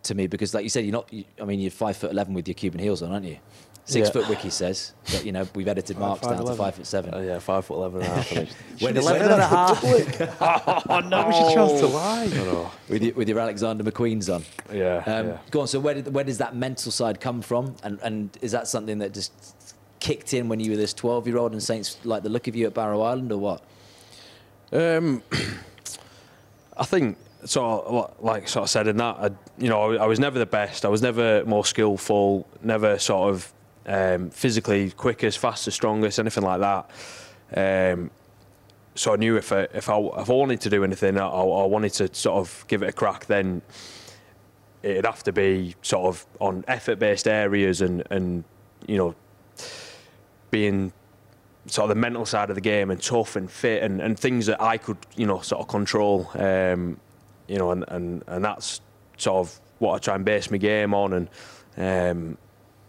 [0.05, 1.13] to me, because like you said, you're not.
[1.13, 3.39] You, I mean, you're five foot eleven with your Cuban heels on, aren't you?
[3.87, 4.13] Six Yeah.
[4.13, 7.13] foot wiki says, but you know we've edited marks down to five foot seven.
[7.13, 8.33] Uh, yeah, five foot eleven and a half.
[8.33, 8.49] I think.
[8.81, 9.29] When Should've is said it?
[9.29, 10.87] that at half.
[10.89, 11.11] oh no!
[11.11, 12.23] That was your chance to lie.
[12.23, 12.71] I know.
[12.89, 14.45] with your, with your Alexander McQueen's on.
[14.73, 15.39] Yeah, Um, yeah.
[15.51, 15.67] Go on.
[15.67, 17.75] So where did where does that mental side come from?
[17.83, 19.33] And and is that something that just
[19.99, 22.55] kicked in when you were this twelve year old and Saints like the look of
[22.57, 23.63] you at Barrow Island or what?
[24.73, 25.23] Um,
[26.77, 27.19] I think
[27.57, 30.85] of like sort of said in that, I, you know, I was never the best.
[30.85, 32.47] I was never more skillful.
[32.63, 33.53] Never sort of
[33.87, 36.91] um, physically quickest, fastest, strongest, anything like that.
[37.95, 38.11] Um,
[38.95, 41.67] so I knew if I, if I if I wanted to do anything, I, I
[41.67, 43.63] wanted to sort of give it a crack, then
[44.83, 48.45] it'd have to be sort of on effort-based areas and and
[48.87, 49.15] you know
[50.51, 50.93] being
[51.67, 54.47] sort of the mental side of the game and tough and fit and, and things
[54.47, 56.29] that I could, you know, sort of control.
[56.35, 56.99] Um,
[57.49, 58.81] you know, and, and, and that's
[59.17, 61.13] sort of what I try and base my game on.
[61.13, 61.29] And,
[61.77, 62.39] um,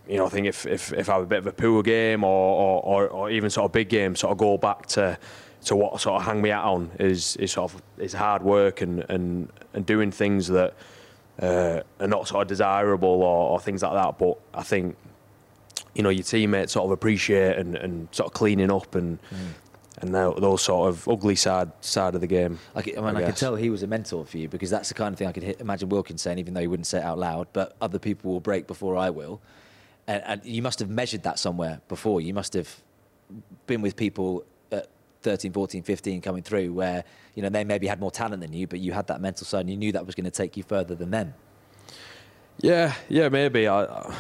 [0.08, 2.24] you know, I think if, if, if I have a bit of a poor game
[2.24, 5.18] or, or, or, even sort of big game, sort of go back to
[5.66, 8.82] to what sort of hang me out on is, is sort of is hard work
[8.82, 10.74] and, and, and doing things that
[11.40, 14.18] uh, are not sort of desirable or, or things like that.
[14.18, 14.98] But I think
[15.94, 19.20] you know your teammates sort of appreciate and, and sort of cleaning up and
[20.02, 22.58] and tho- those sort of ugly side side of the game.
[22.98, 24.96] I mean, I, I could tell he was a mentor for you because that's the
[24.96, 27.04] kind of thing I could hit, imagine Wilkins saying, even though he wouldn't say it
[27.04, 27.48] out loud.
[27.54, 29.42] But other people will break before I will,
[30.08, 32.22] and, and you must have measured that somewhere before.
[32.22, 32.70] You must have
[33.68, 34.88] been with people at
[35.24, 37.04] 13, 14, 15 coming through where
[37.36, 39.60] you know they maybe had more talent than you, but you had that mental side
[39.62, 41.34] and you knew that was going to take you further than them.
[42.62, 43.68] Yeah, yeah, maybe.
[43.68, 44.16] I, I-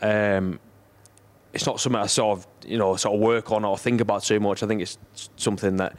[0.00, 0.58] um,
[1.52, 4.22] it's not something I sort of you know sort of work on or think about
[4.22, 4.62] too much.
[4.62, 4.98] I think it's
[5.36, 5.96] something that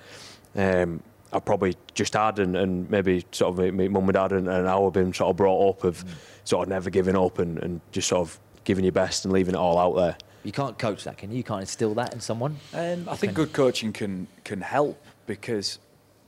[0.56, 1.02] um,
[1.34, 4.48] I probably just had and, and maybe sort of my, my mum and dad and,
[4.48, 6.04] and I have been sort of brought up of
[6.44, 9.56] sort of never giving up and, and just sort of giving your best and leaving
[9.56, 10.18] it all out there.
[10.44, 11.38] You can't coach that, can you?
[11.38, 12.58] You can't instill that in someone.
[12.74, 15.80] Um, I think good coaching can can help because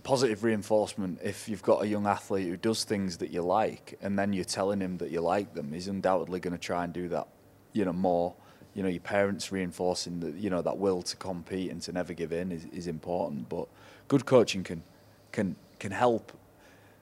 [0.04, 1.20] positive reinforcement.
[1.24, 4.46] If you've got a young athlete who does things that you like, and then you're
[4.46, 7.28] telling him that you like them, he's undoubtedly going to try and do that.
[7.74, 8.34] You know more.
[8.74, 12.14] You know your parents reinforcing that you know that will to compete and to never
[12.14, 13.50] give in is, is important.
[13.50, 13.68] But
[14.08, 14.84] good coaching can
[15.32, 16.32] can can help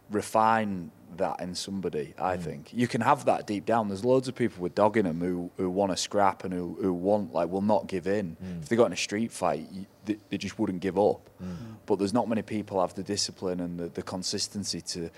[0.10, 2.14] refine that in somebody.
[2.18, 2.42] I mm.
[2.42, 3.88] think you can have that deep down.
[3.88, 6.78] There's loads of people with dog in them who, who want to scrap and who,
[6.82, 8.38] who want like will not give in.
[8.44, 8.62] Mm.
[8.62, 9.68] If they got in a street fight,
[10.06, 11.30] they, they just wouldn't give up.
[11.44, 11.56] Mm.
[11.86, 15.10] But there's not many people have the discipline and the, the consistency to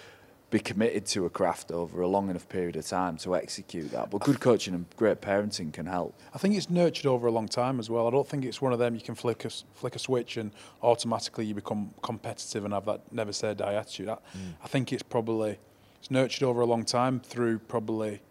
[0.54, 4.12] be committed to a craft over a long enough period of time to execute that.
[4.12, 6.14] But good coaching and great parenting can help.
[6.32, 8.08] I think it's nurtured over a long time as well.
[8.08, 10.38] I don't think it's one of them you can flick a, s- flick a switch
[10.38, 10.52] and
[10.84, 14.10] automatically you become competitive and have that never say die attitude.
[14.10, 14.18] I,
[14.64, 15.58] I think it's probably
[15.98, 18.22] it's nurtured over a long time through probably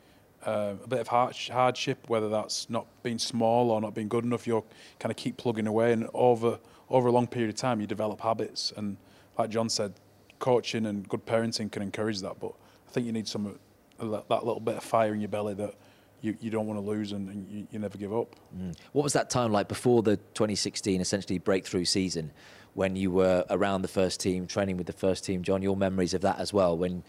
[0.46, 4.24] uh, a bit of hard, hardship, whether that's not being small or not being good
[4.24, 4.46] enough.
[4.46, 4.62] You
[5.00, 8.20] kind of keep plugging away, and over over a long period of time, you develop
[8.20, 8.72] habits.
[8.76, 8.96] And
[9.38, 9.94] like Jon said,
[10.42, 12.38] coaching and good parenting can encourage that.
[12.40, 12.52] But
[12.88, 13.58] I think you need some
[13.98, 15.74] that, that little bit of fire in your belly that
[16.20, 18.34] you, you don't want to lose and, and you, you never give up.
[18.56, 18.76] Mm.
[18.92, 22.32] What was that time like before the 2016 essentially breakthrough season
[22.74, 25.42] when you were around the first team, training with the first team?
[25.42, 27.04] Jon, your memories of that as well, when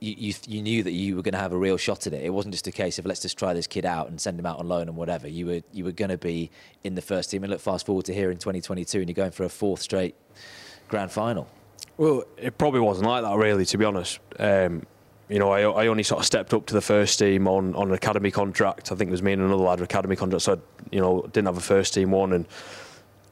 [0.00, 2.22] you, you, you knew that you were going to have a real shot at it.
[2.22, 4.44] It wasn't just a case of let's just try this kid out and send him
[4.44, 5.26] out on loan and whatever.
[5.26, 6.50] You were, you were going to be
[6.82, 7.44] in the first team.
[7.44, 10.16] And look, fast forward to here in 2022 and you're going for a fourth straight
[10.88, 11.48] grand final.
[11.96, 14.18] Well, it probably wasn't like that, really, to be honest.
[14.38, 14.84] Um,
[15.28, 17.88] you know, I, I only sort of stepped up to the first team on, on
[17.88, 18.92] an academy contract.
[18.92, 20.56] I think it was me and another lad with academy contract, so I,
[20.90, 22.46] you know, didn't have a first team one, and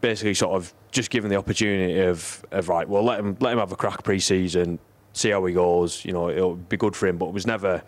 [0.00, 3.58] basically sort of just given the opportunity of, of right, well, let him let him
[3.58, 4.78] have a crack pre-season,
[5.12, 6.04] see how he goes.
[6.04, 7.82] You know, it'll be good for him, but it was never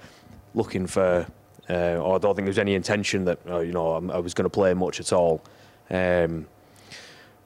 [0.54, 1.26] looking for,
[1.68, 4.34] uh, or I don't think there was any intention that uh, you know I was
[4.34, 5.42] going to play much at all.
[5.90, 6.46] Um,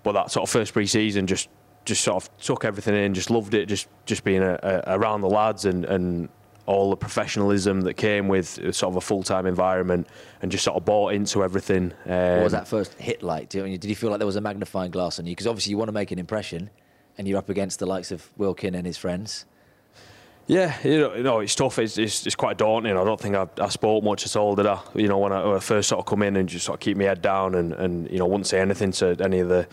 [0.03, 1.49] but that sort of first pre-season just
[1.89, 5.23] just sort of took everything in, just loved it, just just being a, a, around
[5.23, 6.29] the lads and, and
[6.67, 10.07] all the professionalism that came with sort of a full-time environment
[10.43, 11.95] and just sort of bought into everything.
[12.05, 13.49] Um, What was that first hit like?
[13.49, 15.33] Do you, did you feel like there was a magnifying glass on you?
[15.33, 16.69] Because obviously you want to make an impression
[17.17, 19.47] and you're up against the likes of Wilkin and his friends.
[20.47, 21.79] Yeah, you know, you know it's tough.
[21.79, 22.93] It's, it's, it's quite daunting.
[22.99, 24.79] I don't think I, I spoke much at all, did I?
[24.95, 26.81] You know, when I, when I first sort of come in and just sort of
[26.81, 29.67] keep my head down and, and you know, wouldn't say anything to any of the,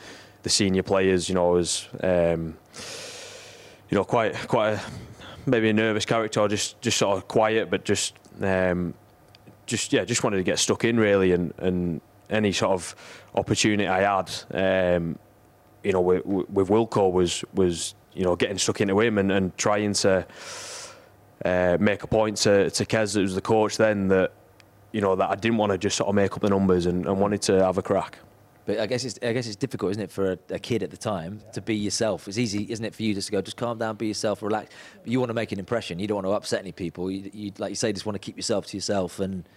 [0.46, 1.28] the senior players.
[1.28, 2.56] You know, was, um,
[3.90, 4.82] you know, quite quite a,
[5.46, 8.94] maybe a nervous character, or just just sort of quiet, but just um,
[9.66, 12.96] just yeah, just wanted to get stuck in really, and and any sort of
[13.34, 15.18] opportunity I had, um,
[15.84, 19.58] you know, with, with Wilco was was you know getting stuck into him and, and
[19.58, 20.26] trying to
[21.44, 24.32] uh, make a point to to Kez, that was the coach then, that
[24.92, 27.08] you know that I didn't want to just sort of make up the numbers and,
[27.08, 28.20] and wanted to have a crack.
[28.66, 30.90] But I guess it's I guess it's difficult, isn't it, for a, a kid at
[30.90, 32.28] the time to be yourself.
[32.28, 34.74] It's easy, isn't it, for you just to go, just calm down, be yourself, relax.
[35.04, 36.00] But you want to make an impression.
[36.00, 37.12] You don't want to upset any people.
[37.12, 39.48] You, you like you say, just want to keep yourself to yourself and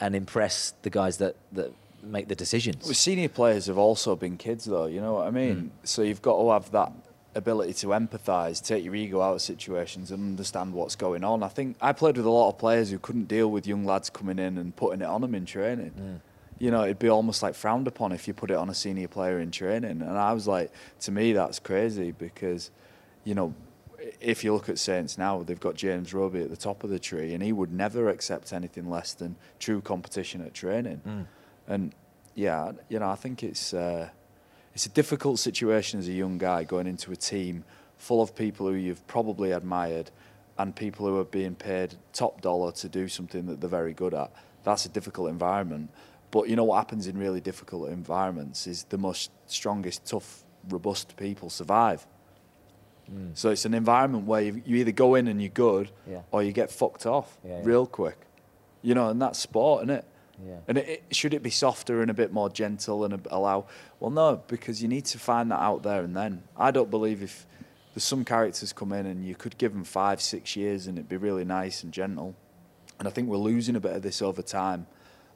[0.00, 2.84] and impress the guys that that make the decisions.
[2.84, 4.86] Well, senior players have also been kids, though.
[4.86, 5.56] You know what I mean?
[5.56, 5.86] Mm.
[5.86, 6.92] So you've got to have that
[7.34, 11.42] ability to empathise, take your ego out of situations, and understand what's going on.
[11.42, 14.10] I think I played with a lot of players who couldn't deal with young lads
[14.10, 15.92] coming in and putting it on them in training.
[15.98, 16.20] Mm.
[16.58, 19.08] You know, it'd be almost like frowned upon if you put it on a senior
[19.08, 20.02] player in training.
[20.02, 22.70] And I was like, to me, that's crazy because,
[23.24, 23.54] you know,
[24.20, 26.98] if you look at Saints now, they've got James Roby at the top of the
[26.98, 31.26] tree, and he would never accept anything less than true competition at training.
[31.66, 31.92] And
[32.34, 34.08] yeah, you know, I think it's uh,
[34.74, 37.64] it's a difficult situation as a young guy going into a team
[37.96, 40.10] full of people who you've probably admired
[40.56, 44.14] and people who are being paid top dollar to do something that they're very good
[44.14, 44.30] at.
[44.64, 45.90] That's a difficult environment.
[46.30, 51.16] But you know what happens in really difficult environments is the most strongest, tough, robust
[51.16, 52.06] people survive.
[53.08, 53.30] Hmm.
[53.34, 56.20] So it's an environment where you, you either go in and you're good, Yeah.
[56.30, 57.62] or you get fucked off Yeah, yeah.
[57.64, 58.18] real quick.
[58.82, 60.04] You know, and that's sport, isn't it?
[60.46, 60.56] Yeah.
[60.68, 63.66] And it, it, should it be softer and a bit more gentle and a, allow?
[63.98, 66.42] Well, no, because you need to find that out there and then.
[66.56, 67.46] I don't believe if
[67.94, 71.08] there's some characters come in and you could give them five, six years and it'd
[71.08, 72.36] be really nice and gentle.
[72.98, 74.86] And I think we're losing a bit of this over time.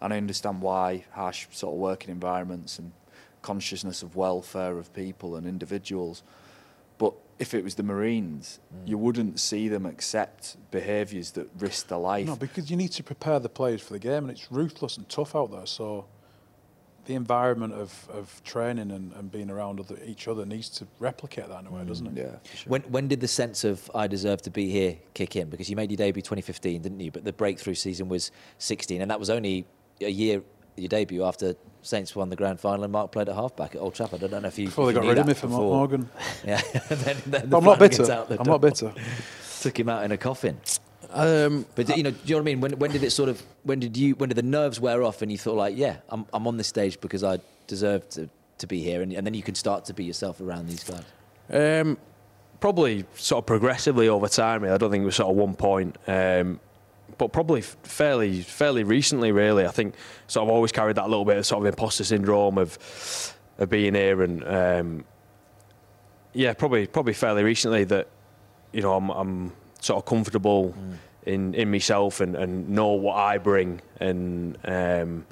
[0.02, 2.92] And I understand why harsh sort of working environments and
[3.40, 6.22] consciousness of welfare of people and individuals.
[6.98, 8.88] But if it was the Marines, mm.
[8.88, 12.26] you wouldn't see them accept behaviours that risk their life.
[12.26, 15.08] No, because you need to prepare the players for the game, and it's ruthless and
[15.08, 15.66] tough out there.
[15.66, 16.06] So
[17.04, 21.48] the environment of, of training and, and being around other, each other needs to replicate
[21.48, 22.14] that in a way, doesn't it?
[22.14, 22.70] Mm, yeah, for sure.
[22.70, 25.48] When when did the sense of I deserve to be here kick in?
[25.48, 27.10] Because you made your debut 2015, didn't you?
[27.10, 29.66] But the breakthrough season was 16, and that was only
[30.04, 30.42] a year
[30.76, 33.94] your debut after Saints won the grand final and Mark played at halfback at Old
[33.94, 34.22] Trafford.
[34.24, 35.46] I don't know if you Before they if you got rid of that me for.
[35.48, 36.08] Mark Morgan.
[36.46, 38.10] Yeah, then, then the I'm not bitter.
[38.12, 38.54] out the I'm door.
[38.54, 38.92] not bitter.
[39.60, 40.58] Took him out in a coffin.
[41.10, 42.60] Um, But you know, do you know what I mean?
[42.60, 43.42] When, when did it sort of?
[43.64, 44.14] When did you?
[44.14, 46.68] When did the nerves wear off and you thought like, yeah, I'm I'm on this
[46.68, 49.94] stage because I deserve to to be here, and, and then you can start to
[49.94, 51.04] be yourself around these guys.
[51.52, 51.98] Um,
[52.60, 54.64] probably sort of progressively over time.
[54.64, 56.60] I don't think it was sort of one point, um,
[57.18, 59.32] but probably fairly fairly recently.
[59.32, 59.94] Really, I think
[60.26, 62.78] sort of always carried that little bit of sort of imposter syndrome of
[63.58, 65.04] of being here, and um,
[66.32, 68.08] yeah, probably probably fairly recently that
[68.72, 70.74] you know I'm, I'm sort of comfortable
[71.26, 75.26] in in myself and, and know what I bring, and um,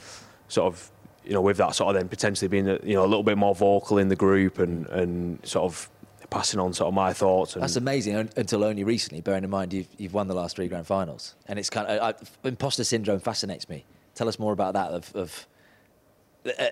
[0.48, 0.90] sort of
[1.24, 3.38] you know with that sort of then potentially being a, you know a little bit
[3.38, 5.90] more vocal in the group and and sort of
[6.30, 7.54] passing on sort of my thoughts.
[7.54, 10.68] And That's amazing until only recently, bearing in mind you've, you've won the last three
[10.68, 11.34] grand finals.
[11.46, 12.00] And it's kind of,
[12.44, 13.84] I, imposter syndrome fascinates me.
[14.14, 14.90] Tell us more about that.
[14.92, 15.46] Of, of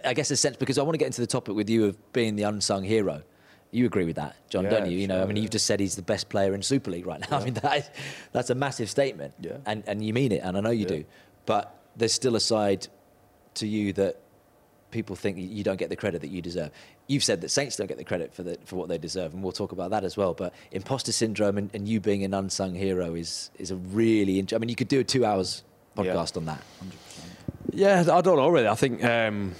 [0.05, 2.13] I guess, a sense, because I want to get into the topic with you of
[2.13, 3.23] being the unsung hero.
[3.71, 4.97] You agree with that, Jon, Yeah, don't you?
[4.97, 5.43] You know, I mean, yeah.
[5.43, 7.39] you've just said he's the best player in Super League right now.
[7.41, 7.91] I mean, that is,
[8.33, 9.59] that's a massive statement, Yeah.
[9.67, 10.99] and and you mean it, and I know you Yeah.
[10.99, 11.05] do.
[11.45, 12.89] But there's still a side
[13.55, 14.17] to you that
[14.91, 16.71] people think you don't get the credit that you deserve.
[17.09, 19.43] You've said that Saints don't get the credit for the, for what they deserve, and
[19.43, 20.35] we'll talk about that as well.
[20.35, 24.39] But imposter syndrome and, and you being an unsung hero is is a really.
[24.39, 25.65] int- I mean, you could do a two hours
[25.97, 26.05] Yeah.
[26.15, 26.63] podcast on that.
[27.73, 28.69] Yeah, I don't know really.
[28.69, 29.55] I think um,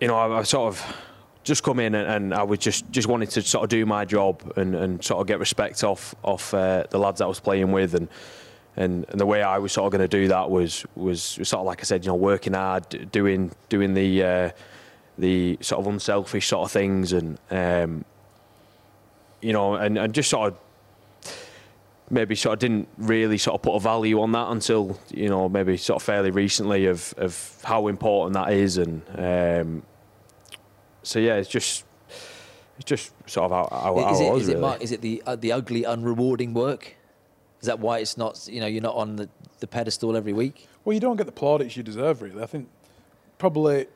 [0.00, 0.96] you know I, I sort of
[1.44, 4.04] just come in and, and I was just just wanted to sort of do my
[4.04, 7.72] job and, and sort of get respect off off uh, the lads I was playing
[7.72, 8.08] with and.
[8.74, 11.46] And, and the way I was sort of going to do that was, was was
[11.50, 14.50] sort of like I said, you know, working hard, doing doing the uh,
[15.18, 18.04] the sort of unselfish sort of things, and um,
[19.40, 20.58] you know, and, and just sort of
[22.10, 25.48] maybe sort of didn't really sort of put a value on that until you know
[25.48, 29.82] maybe sort of fairly recently of of how important that is and um,
[31.02, 31.84] so yeah it's just
[32.76, 34.60] it's just sort of how, how, how is I it, was is it, really.
[34.60, 36.96] Mark, is it the uh, the ugly, unrewarding work?
[37.60, 38.48] Is that why it's not?
[38.50, 39.28] You know, you're not on the,
[39.60, 40.66] the pedestal every week.
[40.84, 42.42] Well, you don't get the plaudits you deserve, really.
[42.42, 42.68] I think
[43.38, 43.86] probably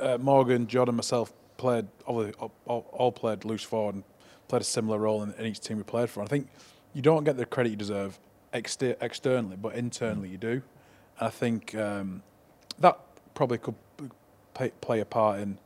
[0.00, 4.04] uh, Morgan, Jordan, myself played all, all, played loose forward and
[4.48, 6.22] played a similar role in, in each team we played for.
[6.22, 6.48] I think
[6.92, 8.18] you don't get the credit you deserve
[8.52, 10.62] exter- externally, but internally you do.
[11.18, 12.22] And I think um,
[12.78, 12.98] that
[13.34, 13.74] probably could
[14.80, 15.58] play a part in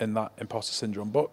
[0.00, 1.10] in that imposter syndrome.
[1.10, 1.30] But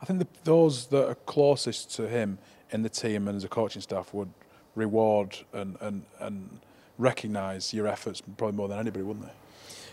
[0.00, 2.38] I think the, those that are closest to him
[2.70, 4.30] in the team and as a coaching staff would
[4.74, 6.60] reward and and, and
[6.98, 9.32] recognise your efforts probably more than anybody, wouldn't they?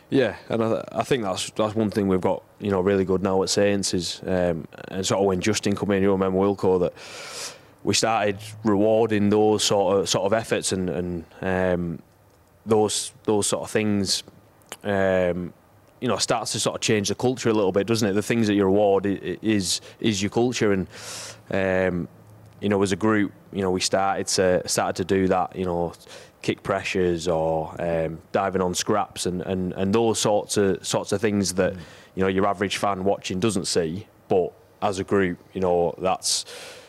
[0.10, 3.22] Yeah, and I, I think that's that's one thing we've got you know really good
[3.22, 6.80] now at Saints is um, and sort of when Justin came in, you remember Wilco
[6.80, 6.94] that
[7.84, 12.00] we started rewarding those sort of sort of efforts and and um,
[12.66, 14.24] those those sort of things.
[14.84, 15.54] Um,
[16.02, 18.14] you know, starts to sort of change the culture a little bit, doesn't it?
[18.14, 20.88] The things that you reward is is your culture, and
[21.52, 22.08] um,
[22.62, 25.56] you know, as a group, you know, we started to started to do that.
[25.58, 25.94] You know,
[26.42, 31.20] kick pressures or um, diving on scraps and, and, and those sorts of sorts of
[31.20, 31.74] things that
[32.16, 34.08] you know your average fan watching doesn't see.
[34.28, 36.46] But as a group, you know, that's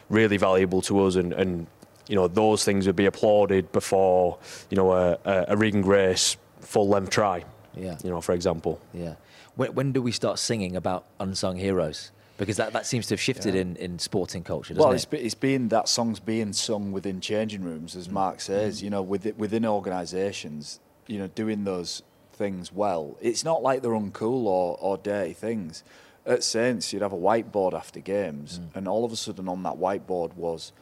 [0.09, 1.67] really valuable to us, and, and
[2.07, 6.37] you know, those things would be applauded before you know a, a, a Regan Grace
[6.61, 7.45] full length try.
[7.77, 7.97] Yeah.
[8.03, 8.81] You know, for example.
[8.93, 9.15] Yeah.
[9.57, 12.13] When, when do we start singing about unsung heroes?
[12.41, 13.61] Because that, that seems to have shifted Yeah.
[13.61, 14.97] in, in sporting culture, doesn't Well, it?
[14.97, 18.13] it's, be- it's being that song's being sung within changing rooms, as mm.
[18.13, 18.81] Mark says.
[18.81, 18.85] Mm.
[18.85, 23.17] You know, with, within organisations, you know, doing those things well.
[23.21, 25.85] It's not like they're uncool or, or dirty things.
[26.25, 28.75] At Saints, you'd have a whiteboard after games, mm.
[28.75, 30.73] and all of a sudden on that whiteboard was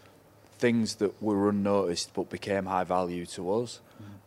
[0.58, 3.80] things that were unnoticed but became high value to us.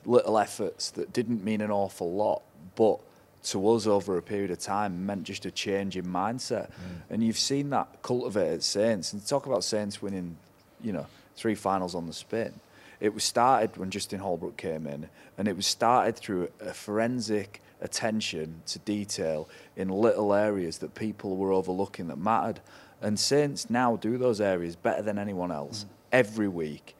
[0.06, 2.41] Little efforts that didn't mean an awful lot,
[2.76, 3.00] but
[3.43, 6.67] to us over a period of time meant just a change in mindset.
[6.69, 7.01] Mm.
[7.10, 9.13] And you've seen that cultivated at Saints.
[9.13, 10.38] And talk about Saints winning,
[10.84, 12.54] you know, three finals on the spin.
[12.99, 17.62] It was started when Justin Holbrook came in, and it was started through a forensic
[17.82, 22.60] attention to detail in little areas that people were overlooking that mattered.
[23.01, 25.88] And Saints now do those areas better than anyone else mm.
[26.12, 26.95] every week.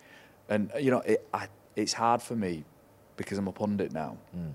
[0.50, 2.66] And you know, it, I, it's hard for me
[3.16, 4.54] because I'm a pundit now, mm.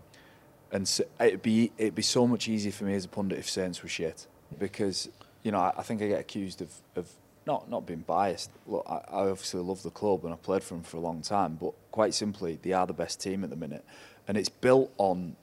[0.77, 3.49] And so it'd be it'd be so much easier for me as a pundit if
[3.49, 4.27] Saints were shit,
[4.59, 5.09] because
[5.43, 7.09] you know I, I think I get accused of, of
[7.47, 8.51] not not being biased.
[8.67, 11.23] Look, I, I obviously love the club and I played for them for a long
[11.23, 13.87] time, but quite simply, they are the best team at the minute,
[14.29, 15.37] and it's built on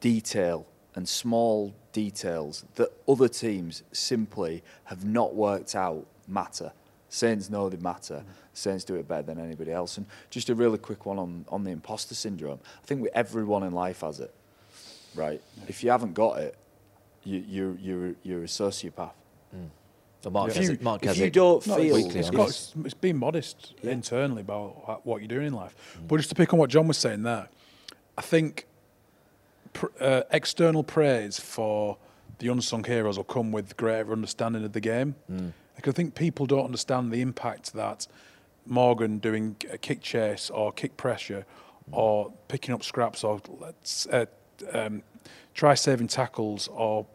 [0.00, 6.72] detail and small details that other teams simply have not worked out matter.
[7.12, 8.24] Saints know they matter.
[8.54, 9.98] Saints do it better than anybody else.
[9.98, 12.58] And just a really quick one on, on the imposter syndrome.
[12.82, 14.34] I think we, everyone in life has it,
[15.14, 15.38] right?
[15.68, 16.56] If you haven't got it,
[17.22, 19.10] you, you're, you're, you're a sociopath.
[19.54, 19.68] Mm.
[20.22, 20.82] So Mark If has you, it.
[20.82, 21.34] Mark if has you it.
[21.34, 23.90] don't No, feel, it's, it's, got, it's, it's being modest Yeah.
[23.90, 25.76] internally about what you're doing in life.
[25.98, 26.08] Mm.
[26.08, 27.50] But just to pick on what Jon was saying there,
[28.16, 28.66] I think
[29.74, 31.98] pr- uh, external praise for
[32.38, 35.14] the unsung heroes will come with greater understanding of the game.
[35.30, 35.52] Mm.
[35.74, 38.06] Like, I think people don't understand the impact that
[38.66, 41.44] Morgan doing a kick chase or kick pressure
[41.90, 44.26] or picking up scraps or let's uh,
[44.72, 45.02] um,
[45.54, 47.06] try saving tackles or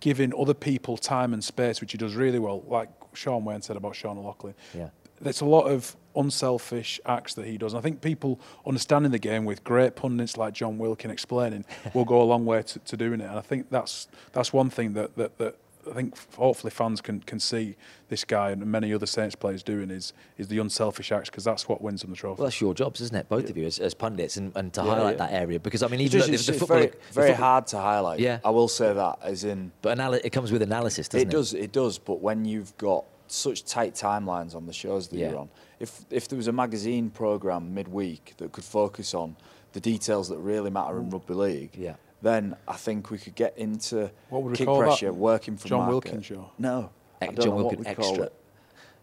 [0.00, 3.76] giving other people time and space, which he does really well, like Shaun Wane said
[3.76, 4.54] about Sean O'Loughlin.
[4.74, 4.88] Yeah.
[5.20, 7.72] There's a lot of unselfish acts that he does.
[7.72, 12.04] And I think people understanding the game with great pundits like Jon Wilkin explaining will
[12.04, 13.24] go a long way to, to doing it.
[13.24, 15.56] And I think that's that's one thing that, that, that
[15.90, 17.76] I think hopefully fans can, can see
[18.08, 21.68] this guy and many other Saints players doing is is the unselfish acts because that's
[21.68, 22.40] what wins them the trophy.
[22.40, 23.28] Well, that's your jobs, isn't it?
[23.28, 23.50] Both Yeah.
[23.50, 25.26] of you as, as pundits and, and to Yeah, highlight yeah.
[25.26, 26.90] that area because I mean It's even just- though it's the, the just football very,
[26.90, 28.20] the very football- hard to highlight.
[28.20, 28.38] Yeah.
[28.44, 31.36] I will say that, as in but anal- it comes with analysis, doesn't it it?
[31.36, 31.98] does, it does.
[31.98, 35.30] But when you've got such tight timelines on the shows that Yeah.
[35.30, 35.48] you're on,
[35.80, 39.36] if if there was a magazine program midweek that could focus on
[39.72, 41.94] the details that really matter in rugby league, Yeah.
[42.20, 44.86] Then I think we could get into What would we kick call that?
[44.86, 46.12] pressure, working from Jon market.
[46.12, 46.30] Wilkins?
[46.58, 46.90] No,
[47.22, 48.24] I don't Jon know what Wilkins call extra.
[48.24, 48.32] it.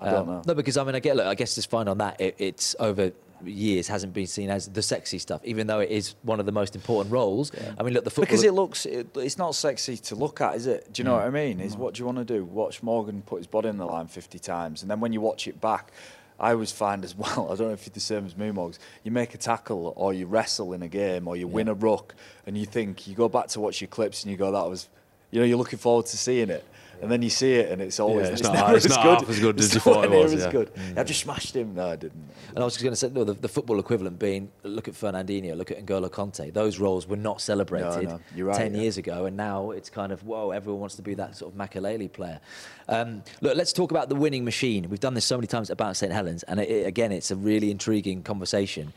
[0.01, 0.41] I don't Um, know.
[0.47, 1.15] No, because I mean, I get.
[1.15, 2.19] Look, I guess just fine on that.
[2.19, 3.11] It, it's over
[3.45, 6.51] years hasn't been seen as the sexy stuff, even though it is one of the
[6.51, 7.51] most important roles.
[7.79, 10.55] I mean, look, the football Because it looks, it, it's not sexy to look at,
[10.55, 10.91] is it?
[10.91, 11.17] Do you know Mm.
[11.19, 11.59] what I mean?
[11.61, 12.43] Is what do you want to do?
[12.43, 15.47] Watch Morgan put his body in the line 50 times, and then when you watch
[15.47, 15.91] it back,
[16.39, 17.49] I always find as well.
[17.51, 18.77] I don't know if you're the same as me, Morgs.
[19.03, 22.15] You make a tackle, or you wrestle in a game, or you win a ruck,
[22.45, 24.89] and you think you go back to watch your clips, and you go, "That was,"
[25.31, 26.65] you know, you're looking forward to seeing it.
[27.01, 28.91] And then you see it, and it's always Yeah, it's it's not- never it's as
[28.95, 29.19] not good.
[29.19, 30.51] half as good as It's you thought it nowhere was, as yeah.
[30.51, 30.71] good.
[30.97, 31.75] I just smashed him.
[31.75, 32.23] No, I didn't.
[32.49, 34.93] And I was just going to say, no, the, the football equivalent being look at
[34.93, 36.53] Fernandinho, look at N'Golo Kanté.
[36.53, 38.81] Those roles were not celebrated no, you're right, 10 yeah.
[38.81, 41.59] years ago, and now it's kind of, whoa, everyone wants to be that sort of
[41.59, 42.39] Makélélé player.
[42.87, 44.89] Um, look, let's talk about the winning machine.
[44.89, 46.11] We've done this so many times about St.
[46.13, 48.93] Helens, and it, it- again, it's a really intriguing conversation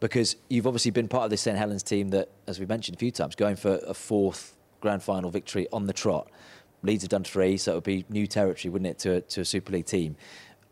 [0.00, 1.56] because you've obviously been part of this St.
[1.58, 5.30] Helens team that, as we mentioned a few times, going for a fourth grand final
[5.30, 6.26] victory on the trot.
[6.82, 9.40] Leeds have done three, so it would be new territory, wouldn't it, to a, to
[9.42, 10.16] a Super League team.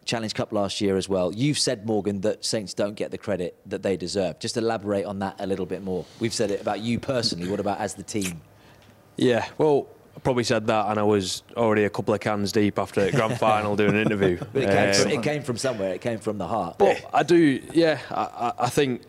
[0.04, 1.34] Challenge Cup last year as well.
[1.34, 4.38] You've said, Morgan, that Saints don't get the credit that they deserve.
[4.38, 6.06] Just elaborate on that a little bit more.
[6.18, 7.50] We've said it about you personally.
[7.50, 8.40] What about as the team?
[9.18, 9.86] Yeah, well,
[10.16, 13.12] I probably said that, and I was already a couple of cans deep after the
[13.12, 14.38] grand final doing an interview.
[14.52, 15.92] But it came, Um, from, it came from somewhere.
[15.92, 16.78] It came from the heart.
[16.78, 17.98] But I do, yeah.
[18.10, 19.02] I, I, I think,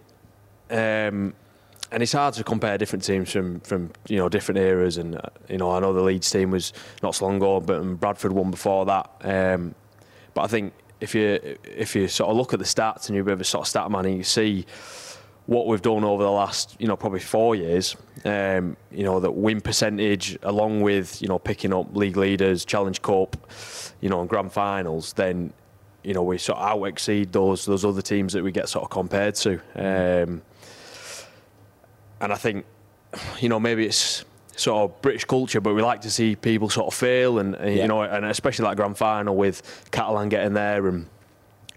[0.70, 1.34] um,
[1.92, 4.98] and it's hard to compare different teams from from you know different eras.
[4.98, 6.74] And uh, you know, I know the Leeds team was
[7.04, 9.10] not so long ago, but um, Bradford won before that.
[9.22, 9.76] Um,
[10.34, 13.24] but I think if you if you sort of look at the stats and you're
[13.24, 14.66] a bit of a sort of stat man, and you see
[15.50, 19.32] what we've done over the last, you know, probably four years, um, you know, that
[19.32, 23.36] win percentage, along with, you know, picking up league leaders, Challenge Cup,
[24.00, 25.52] you know, and grand finals, then,
[26.04, 28.84] you know, we sort of out exceed those those other teams that we get sort
[28.84, 29.60] of compared to.
[29.76, 30.44] Um,
[32.22, 32.66] and I think,
[33.40, 36.88] you know, maybe it's sort of British culture, but we like to see people sort
[36.88, 37.68] of fail, and, Yeah.
[37.70, 39.62] you know, and especially that grand final with
[39.92, 41.08] Catalan getting there, and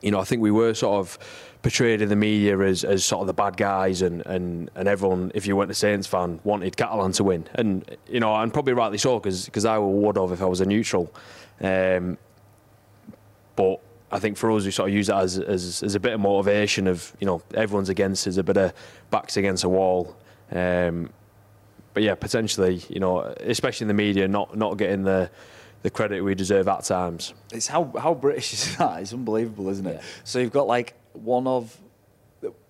[0.01, 1.17] you know, I think we were sort of
[1.63, 5.31] portrayed in the media as, as sort of the bad guys, and, and, and everyone,
[5.33, 8.73] if you weren't a Saints fan, wanted Catalan to win, and you know, and probably
[8.73, 11.13] rightly so, because I would have if I was a neutral.
[11.61, 12.19] Um,
[13.55, 13.79] but
[14.11, 16.21] I think for us, we sort of use that as, as, as a bit of
[16.21, 18.73] motivation of, you know, everyone's against us, a bit of
[19.11, 20.17] backs against a wall.
[20.53, 21.11] Um,
[21.95, 25.31] but yeah, potentially, you know, especially in the media, not, not getting the,
[25.83, 27.35] the credit we deserve at times.
[27.53, 29.01] It's how how British is that?
[29.03, 29.97] It's unbelievable, isn't it?
[29.97, 30.09] Yeah.
[30.25, 31.77] So you've got like one of.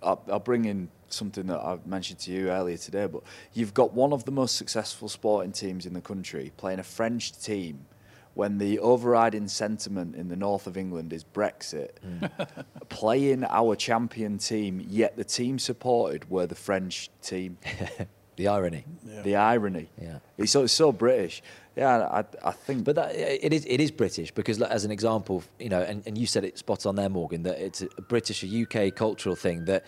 [0.02, 3.22] I'll, I'll bring in something that I mentioned to you earlier today, but
[3.54, 7.38] you've got one of the most successful sporting teams in the country playing a French
[7.40, 7.86] team
[8.34, 12.64] when the overriding sentiment in the north of England is Brexit, mm.
[12.88, 17.58] playing our champion team, yet the team supported were the French team.
[18.36, 18.84] the irony.
[19.06, 19.22] Yeah.
[19.22, 19.90] The irony.
[20.00, 20.18] Yeah.
[20.38, 21.42] It's so, it's so British.
[21.76, 22.84] Yeah, I, I think.
[22.84, 26.06] But that, it is it is British because, like, as an example, you know, and,
[26.06, 29.36] and you said it spot on there, Morgan, that it's a British, a UK cultural
[29.36, 29.84] thing that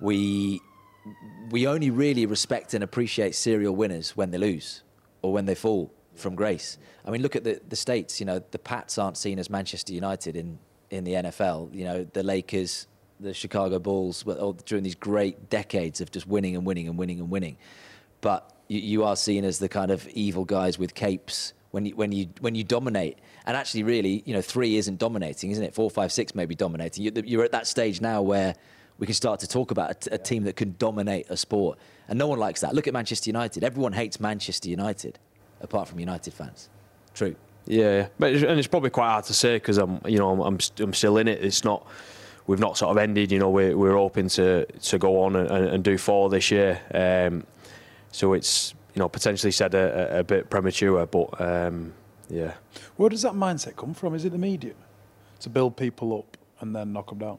[0.00, 0.60] we
[1.50, 4.82] we only really respect and appreciate serial winners when they lose
[5.22, 6.78] or when they fall from grace.
[7.06, 8.20] I mean, look at the the states.
[8.20, 10.58] You know, the Pats aren't seen as Manchester United in
[10.90, 11.74] in the NFL.
[11.74, 12.86] You know, the Lakers,
[13.20, 17.20] the Chicago Bulls, all- during these great decades of just winning and winning and winning
[17.20, 17.56] and winning
[18.20, 21.96] but you, you are seen as the kind of evil guys with capes when you
[21.96, 23.18] when you when you dominate.
[23.46, 25.74] And actually, really, you know, three isn't dominating, isn't it?
[25.74, 27.02] Four, five, six may be dominating.
[27.04, 28.54] You- You're at that stage now where
[28.98, 31.78] we can start to talk about a, t- a team that can dominate a sport,
[32.06, 32.74] and no one likes that.
[32.76, 33.64] Look at Manchester United.
[33.64, 35.18] Everyone hates Manchester United,
[35.62, 36.68] apart from United fans.
[37.14, 37.34] True.
[37.66, 38.08] Yeah, yeah.
[38.18, 40.58] but it's, and it's probably quite hard to say because I'm, you know, I'm, I'm,
[40.80, 41.44] I'm still in it.
[41.44, 41.86] It's not,
[42.46, 43.30] we've not sort of ended.
[43.30, 46.50] You know, we're we're hoping to to go on and, and, and do four this
[46.50, 46.80] year.
[46.92, 47.46] Um,
[48.10, 51.92] so it's you know potentially said a, a, a bit premature, but um,
[52.28, 52.54] yeah.
[52.96, 54.14] Where does that mindset come from?
[54.14, 54.74] Is it the media
[55.40, 57.38] to build people up and then knock them down?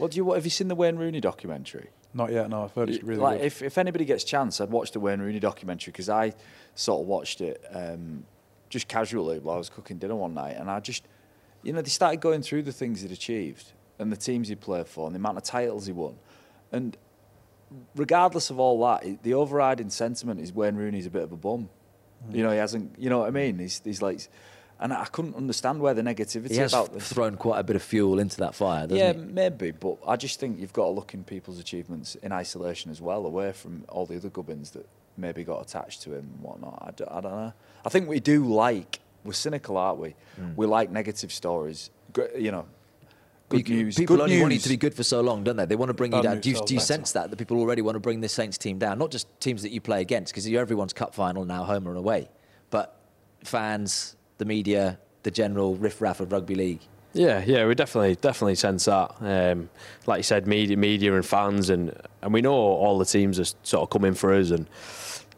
[0.00, 0.24] what do you?
[0.24, 1.88] What, have you seen the Wayne Rooney documentary?
[2.12, 2.48] Not yet.
[2.48, 3.46] No, I've heard it's really like good.
[3.46, 6.32] if, if anybody gets chance, I'd watch the Wayne Rooney documentary because I
[6.80, 8.24] sort of watched it um,
[8.68, 11.02] just casually while I was cooking dinner one night, and I just,
[11.62, 14.86] you know, they started going through the things he'd achieved and the teams he played
[14.88, 16.16] for and the amount of titles he won,
[16.72, 16.96] and
[17.94, 21.68] regardless of all that, the overriding sentiment is Wayne Rooney's a bit of a bum.
[22.30, 22.98] You know, he hasn't.
[22.98, 23.58] You know what I mean?
[23.58, 24.28] He's, he's like,
[24.78, 27.10] and I couldn't understand where the negativity He has about this.
[27.10, 29.18] thrown quite a bit of fuel into that fire, doesn't Yeah, he?
[29.18, 33.00] maybe, but I just think you've got to look in people's achievements in isolation as
[33.00, 36.82] well, away from all the other gubbins that maybe got attached to him and whatnot.
[36.86, 37.52] I don't, I don't know.
[37.84, 40.14] I think we do like, we're cynical, aren't we?
[40.36, 40.54] Hmm.
[40.56, 41.90] We like negative stories.
[42.36, 42.66] You know,
[43.48, 43.96] good You- news.
[43.96, 44.42] People good only news.
[44.42, 45.66] want you to be good for so long, don't they?
[45.66, 46.40] They want to bring you Bad down.
[46.40, 48.78] Do you, do you sense that that people already want to bring this Saints team
[48.78, 48.98] down?
[48.98, 51.96] Not just teams that you play against, because you're everyone's cup final now, home and
[51.96, 52.28] away,
[52.70, 52.96] but
[53.44, 56.80] fans, the media, the general riff-raff of rugby league.
[57.12, 59.16] Yeah, yeah, we definitely definitely sense that.
[59.20, 59.68] Um,
[60.06, 61.92] like you said, media, media and fans, and
[62.22, 64.68] and we know all the teams are sort of coming for us, and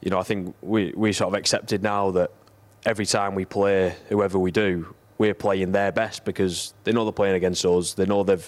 [0.02, 2.30] you know I think we we sort of accepted now that
[2.84, 7.12] every time we play whoever we do, we're playing their best because they know they're
[7.12, 7.94] playing against us.
[7.94, 8.46] They know they've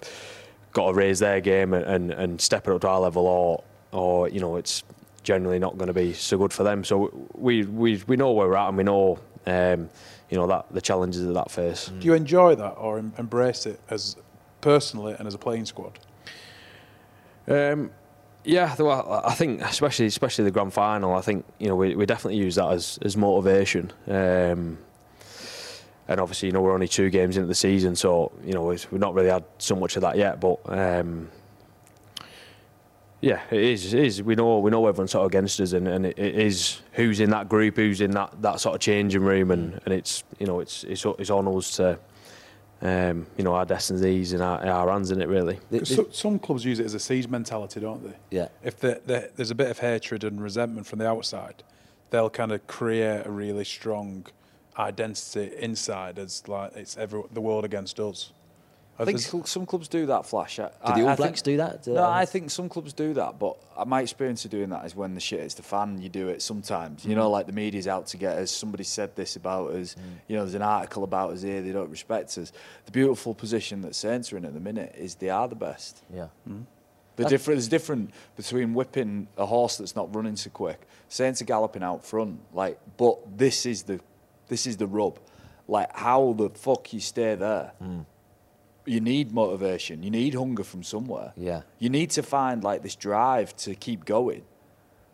[0.73, 3.65] got to raise their game and and, and step it up to our level, or
[3.93, 4.83] or you know it's
[5.23, 6.85] generally not going to be so good for them.
[6.85, 9.19] So we we we know where we're at, and we know.
[9.47, 9.89] Um,
[10.35, 11.93] you know that the challenges that that face.
[12.01, 14.17] Do you enjoy that or embrace it as
[14.61, 15.97] personally and as a playing squad?
[17.47, 17.93] Um,
[18.43, 21.15] yeah, well, I think especially especially the grand final.
[21.15, 23.93] I think you know we, we definitely use that as as motivation.
[24.09, 24.79] Um,
[26.09, 28.85] and obviously, you know, we're only two games into the season, so you know we've
[28.91, 30.41] we've not really had so much of that yet.
[30.41, 31.31] But um,
[33.25, 33.95] yeah, it is.
[33.95, 34.23] It is.
[34.23, 37.21] We know we know everyone's sort of against us, and, and it, it is who's
[37.21, 40.47] in that group, who's in that, that sort of changing room, and, and it's you
[40.47, 41.99] know it's it's it's on us to.
[42.83, 45.59] Um, you know our destinies in our, our hands in it really.
[45.71, 48.15] The- 'Cause the- so, some clubs use it as a siege mentality, don't they?
[48.31, 48.49] yeah.
[48.63, 51.63] If the, the, there's a bit of hatred and resentment from the outside,
[52.11, 54.27] they'll kind of create a really strong
[54.79, 58.33] identity inside as like it's every, the world against us.
[58.97, 60.59] I think There's- cl- some clubs do that, Flash.
[60.61, 61.87] I, Did the All I- I Blacks think- do that?
[61.89, 64.85] No, Uh, I think some clubs do that, but uh, my experience of doing that
[64.87, 67.05] is when the shit hits the fan, you do it sometimes.
[67.05, 68.53] You know, like the media's out to get us.
[68.53, 69.97] Somebody said this about us.
[70.29, 71.61] You know, there's an article about us here.
[71.61, 72.53] They don't respect us.
[72.87, 76.03] The beautiful position that Saints are in at the minute is they are the best.
[76.15, 76.29] Yeah.
[77.17, 80.81] The different, there's different between whipping a horse that's not running so quick.
[81.09, 84.01] Saints are galloping out front, like, but this is the,
[84.49, 85.19] this is the rub.
[85.69, 87.73] Like, how the fuck you stay there?
[88.87, 90.03] You need motivation.
[90.03, 91.33] You need hunger from somewhere.
[91.37, 91.63] Yeah.
[91.79, 94.43] You need to find like this drive to keep going.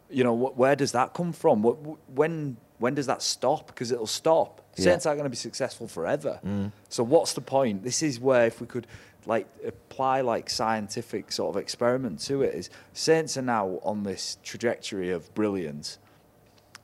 [0.08, 1.62] You know, wh- where does that come from?
[1.62, 3.66] What, wh- when when does that stop?
[3.68, 4.60] Because it'll stop.
[4.76, 4.84] Yeah.
[4.84, 6.40] Saints aren't going to be successful forever.
[6.44, 6.72] Mm.
[6.88, 7.84] So what's the point?
[7.84, 8.86] This is where if we could
[9.26, 14.38] like apply like scientific sort of experiment to it is Saints are now on this
[14.42, 15.98] trajectory of brilliance.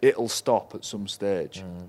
[0.02, 1.62] It'll stop at some stage.
[1.64, 1.88] Mm.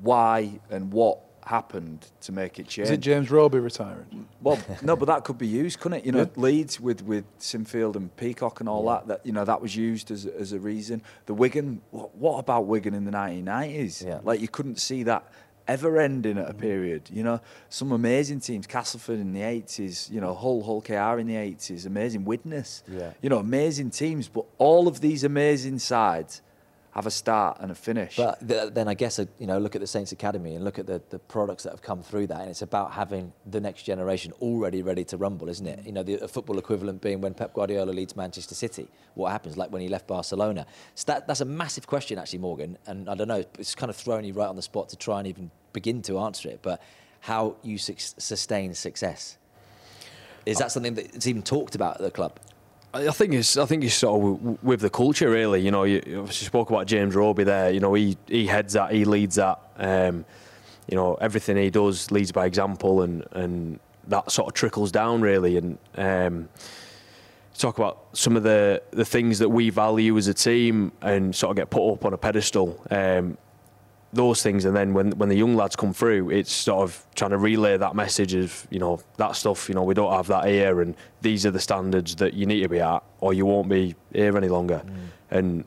[0.00, 1.18] Why and what
[1.50, 2.86] happened to make it change?
[2.86, 4.28] Is it James Roby retiring?
[4.40, 6.06] Well, no, but that could be used, couldn't it?
[6.06, 9.08] You know, Leeds with with Sinfield and Peacock and all that.
[9.08, 11.02] That you know, that was used as as a reason.
[11.26, 11.82] The Wigan.
[11.90, 14.06] What, what about Wigan in the 1990s?
[14.06, 14.20] Yeah.
[14.22, 15.24] Like you couldn't see that
[15.66, 17.10] ever ending at a period.
[17.12, 18.66] You know, some amazing teams.
[18.66, 20.10] Castleford in the 80s.
[20.10, 21.84] You know, Hull, Hull KR in the 80s.
[21.86, 22.82] Amazing Widnes.
[22.88, 23.12] Yeah.
[23.22, 24.28] You know, amazing teams.
[24.28, 26.42] But all of these amazing sides
[26.92, 28.16] have a start and a finish.
[28.16, 30.78] But th- then I guess, uh, you know, look at the Saints Academy and look
[30.78, 32.40] at the, the products that have come through that.
[32.40, 35.86] And it's about having the next generation already ready to rumble, isn't it?
[35.86, 38.88] You know, the a football equivalent being when Pep Guardiola leads Manchester City.
[39.14, 40.66] What happens, like when he left Barcelona?
[40.94, 42.76] So that, that's a massive question, actually, Morgan.
[42.86, 45.18] And I don't know, it's kind of throwing you right on the spot to try
[45.18, 46.60] and even begin to answer it.
[46.62, 46.82] But
[47.20, 49.36] how you suc sustain success?
[50.46, 52.40] Is that something that's even talked about at the club?
[52.92, 55.60] I think it's I think it's sort of with the culture really.
[55.60, 57.70] You know, you you spoke about James Roby there.
[57.70, 59.60] You know, he he heads that, he leads that.
[59.76, 60.24] Um,
[60.88, 63.78] you know, everything he does leads by example, and and
[64.08, 65.56] that sort of trickles down really.
[65.56, 66.48] And um,
[67.56, 71.50] talk about some of the the things that we value as a team and sort
[71.50, 72.82] of get put up on a pedestal.
[72.90, 73.38] Um,
[74.12, 77.30] those things, and then when when the young lads come through, it's sort of trying
[77.30, 79.68] to relay that message of you know that stuff.
[79.68, 82.62] You know, we don't have that here, and these are the standards that you need
[82.62, 84.82] to be at, or you won't be here any longer.
[85.30, 85.64] And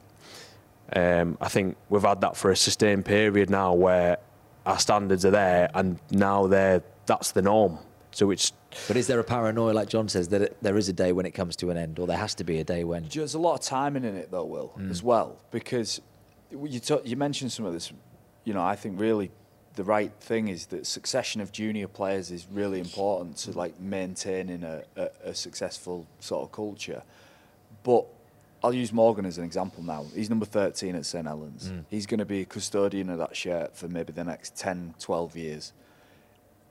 [0.95, 4.17] um, I think we've had that for a sustained period now, where
[4.65, 7.79] our standards are there, and now they're that's the norm.
[8.11, 8.51] So it's
[8.87, 11.25] But is there a paranoia, like Jon says, that it, there is a day when
[11.25, 13.07] it comes to an end, or there has to be a day when?
[13.11, 16.01] There's a lot of timing in it, though, Will, as well, because
[16.51, 17.91] you ta- you mentioned some of this.
[18.43, 19.31] You know, I think really
[19.75, 24.63] the right thing is that succession of junior players is really important to like maintaining
[24.63, 27.01] a, a, a successful sort of culture.
[27.83, 28.05] But
[28.63, 30.05] I'll use Morgan as an example now.
[30.13, 31.69] He's number 13 at St Helens.
[31.69, 31.85] Mm.
[31.89, 35.35] He's going to be a custodian of that shirt for maybe the next 10, 12
[35.35, 35.73] years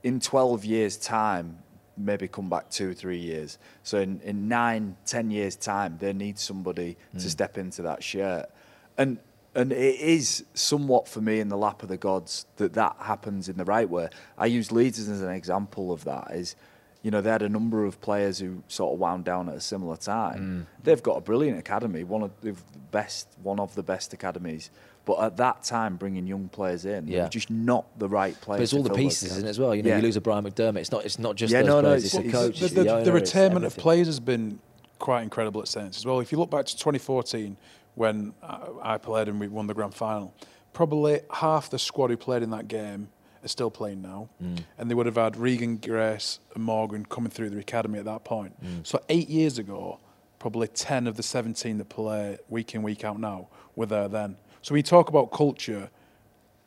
[0.02, 1.58] in 12 years' time,
[1.96, 3.58] maybe come back two or three years.
[3.82, 7.30] So in, in nine, ten years' time, they need somebody to mm.
[7.30, 8.50] step into that shirt.
[8.98, 9.18] And
[9.54, 13.48] and it is somewhat for me in the lap of the gods that that happens
[13.48, 14.08] in the right way.
[14.38, 16.30] I use Leeds as an example of that.
[16.32, 16.56] Is
[17.02, 19.60] you know they had a number of players who sort of wound down at a
[19.60, 20.66] similar time.
[20.68, 20.82] Mm.
[20.84, 22.54] They've got a brilliant academy, one of the
[22.90, 24.70] best, one of the best academies.
[25.04, 27.28] But at that time, bringing young players in, they Yeah.
[27.28, 28.58] just not the right players.
[28.58, 29.32] But it's all the pieces, gaps.
[29.38, 29.74] isn't it, as well?
[29.74, 29.96] You know, Yeah.
[29.96, 30.76] you lose a Brian McDermott.
[30.76, 31.04] It's not.
[31.04, 32.04] It's not just Yeah, those no, no, players.
[32.04, 32.58] it's- It's, the it's- coach.
[32.60, 34.60] the, it's the, the, the retirement of players has been
[35.00, 36.20] quite incredible at Saints as well.
[36.20, 37.56] If you look back to 2014
[37.94, 40.34] when I, I played and we won the grand final,
[40.72, 43.08] probably half the squad who played in that game
[43.44, 44.64] are still playing now, Mm.
[44.78, 48.24] and they would have had Regan, Grace, and Morgan coming through the academy at that
[48.24, 48.54] point.
[48.64, 48.86] Mm.
[48.86, 49.98] So eight years ago,
[50.38, 54.36] probably 10 of the 17 that play week in week out now were there then.
[54.62, 55.90] So when you talk about culture,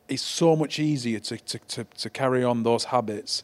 [0.08, 3.42] it's so much easier to, to, to, to carry on those habits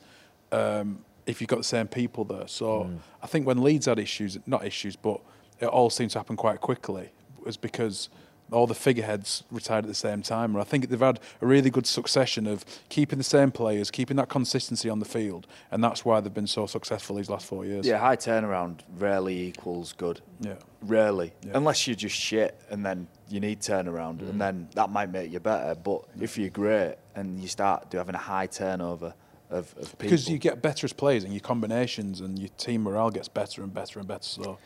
[0.53, 2.47] um, if you've got the same people there.
[2.49, 2.91] So
[3.23, 5.21] I think when Leeds had issues, not issues, but
[5.59, 7.11] it all seemed to happen quite quickly,
[7.45, 8.09] was because
[8.53, 10.53] all the figureheads retired at the same time.
[10.53, 14.17] And I think they've had a really good succession of keeping the same players, keeping
[14.19, 17.65] that consistency on the field, and that's why they've been so successful these last four
[17.65, 17.87] years.
[17.87, 20.21] Yeah, high turnaround rarely equals good.
[20.41, 20.55] Yeah.
[20.83, 21.33] Rarely.
[21.43, 21.53] Yeah.
[21.55, 24.39] Unless you're just shit and then you need turnaround and mm.
[24.39, 25.75] then that might make you better.
[25.75, 29.15] But if you're great and you start do having a high turnover
[29.49, 29.99] of, of people.
[29.99, 33.63] Because you get better as players and your combinations and your team morale gets better
[33.63, 34.25] and better and better.
[34.25, 34.59] So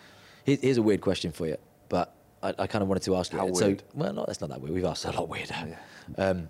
[0.45, 1.57] Here's a weird question for you,
[1.89, 3.39] but I, I kind of wanted to ask you.
[3.39, 3.53] How.
[3.53, 3.83] So, weird?
[3.95, 4.75] well, no, that's not that weird.
[4.75, 5.79] We've asked a lot weirder.
[6.19, 6.49] Um,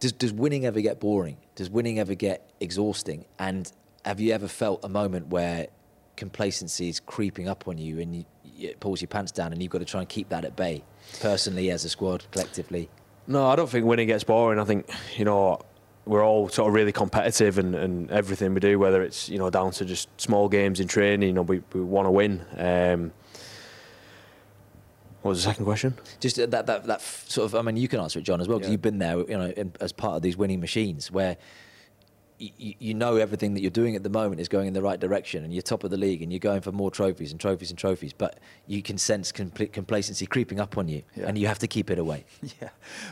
[0.00, 1.36] does does winning ever get boring?
[1.54, 3.24] Does winning ever get exhausting?
[3.38, 3.70] And
[4.04, 5.68] have you ever felt a moment where
[6.16, 8.24] complacency is creeping up on you and you,
[8.58, 10.82] it pulls your pants down and you've got to try and keep that at bay,
[11.20, 12.88] personally, as a squad, collectively?
[13.26, 14.58] No, I don't think winning gets boring.
[14.58, 15.60] I think you know
[16.06, 19.50] we're all sort of really competitive and, and everything we do, whether it's you know
[19.50, 21.28] down to just small games in training.
[21.28, 22.44] You know, we, we want to win.
[22.56, 23.12] Um,
[25.26, 25.94] what was the second question?
[26.20, 28.58] Just that, that, that sort of, I mean, you can answer it, Jon, as well,
[28.58, 28.72] because Yeah.
[28.72, 31.36] you've been there, you know, in, as part of these winning machines where
[32.40, 34.82] y- y- you know everything that you're doing at the moment is going in the
[34.82, 37.40] right direction and you're top of the league and you're going for more trophies and
[37.40, 41.26] trophies and trophies, but you can sense complete complacency creeping up on you Yeah.
[41.26, 42.24] and you have to keep it away.
[42.62, 42.68] Yeah.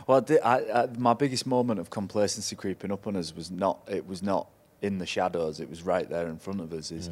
[0.06, 3.80] Well, I I, my biggest moment of complacency creeping up on us was not.
[3.88, 4.46] It was not
[4.82, 5.58] in the shadows.
[5.60, 6.92] It was right there in front of us.
[6.92, 7.10] Is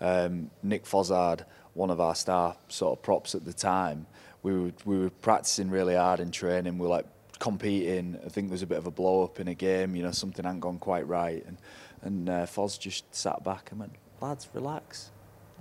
[0.00, 4.06] um, Nick Fozzard, one of our star sort of props at the time.
[4.44, 6.78] We were we were practicing really hard in training.
[6.78, 7.06] We were like
[7.40, 8.16] competing.
[8.24, 9.96] I think there was a bit of a blow up in a game.
[9.96, 11.56] You know, something hadn't gone quite right, and
[12.02, 15.10] and uh, Foz just sat back and went, "Lads, relax."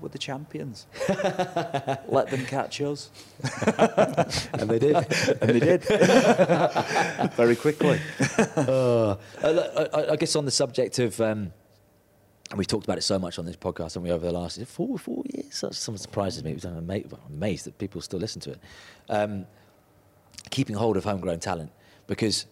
[0.01, 0.87] We're the champions.
[1.07, 3.09] Let them catch us.
[4.53, 4.95] and they did.
[5.41, 5.83] And they did.
[7.35, 7.99] Very quickly.
[8.57, 9.47] Uh, I,
[9.93, 11.53] I- I guess on the subject of, um,
[12.53, 14.63] and we've talked about it so much on this podcast, and we over the last
[14.67, 15.59] four four years.
[15.61, 16.51] That some surprises me.
[16.51, 18.59] It was- I'm ama- well, I'm amazed that people still listen to it.
[19.09, 19.47] Um,
[20.51, 21.71] keeping hold of homegrown talent
[22.05, 22.45] because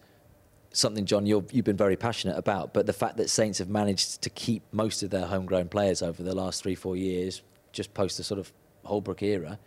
[0.72, 2.74] something, Jon, you're, you've been very passionate about.
[2.74, 6.20] But the fact that Saints have managed to keep most of their homegrown players over
[6.20, 8.52] the last three four years, just post the sort of
[8.84, 9.60] Holbrook era,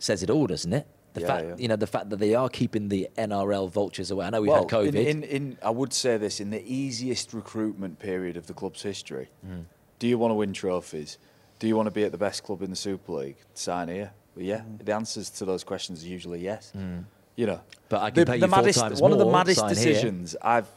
[0.00, 0.84] says it all, doesn't it?
[1.14, 1.54] The Yeah, fact, yeah.
[1.58, 4.26] you know, the fact that they are keeping the NRL vultures away.
[4.26, 4.88] I know we've had COVID.
[4.88, 8.82] In, in, in, I would say this in the easiest recruitment period of the club's
[8.82, 9.28] history.
[9.46, 9.64] Mm.
[9.98, 11.18] Do you want to win trophies?
[11.58, 13.36] Do you want to be at the best club in the Super League?
[13.54, 14.12] Sign here.
[14.34, 16.72] Well, yeah, the answers to those questions are usually yes.
[17.36, 17.60] You know, Mm.
[17.88, 19.74] But I can the, pay the you four maddest, times one of the maddest sign
[19.76, 19.84] here.
[19.86, 20.68] decisions I've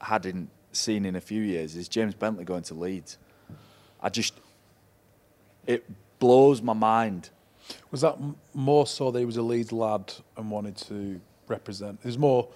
[0.00, 3.18] had in seen in a few years is James Bentley going to Leeds.
[4.02, 4.34] I just,
[5.66, 5.84] it
[6.18, 7.30] blows my mind.
[7.90, 12.00] Was that m- more so that he was a Leeds lad and wanted to represent?
[12.02, 12.48] There's more.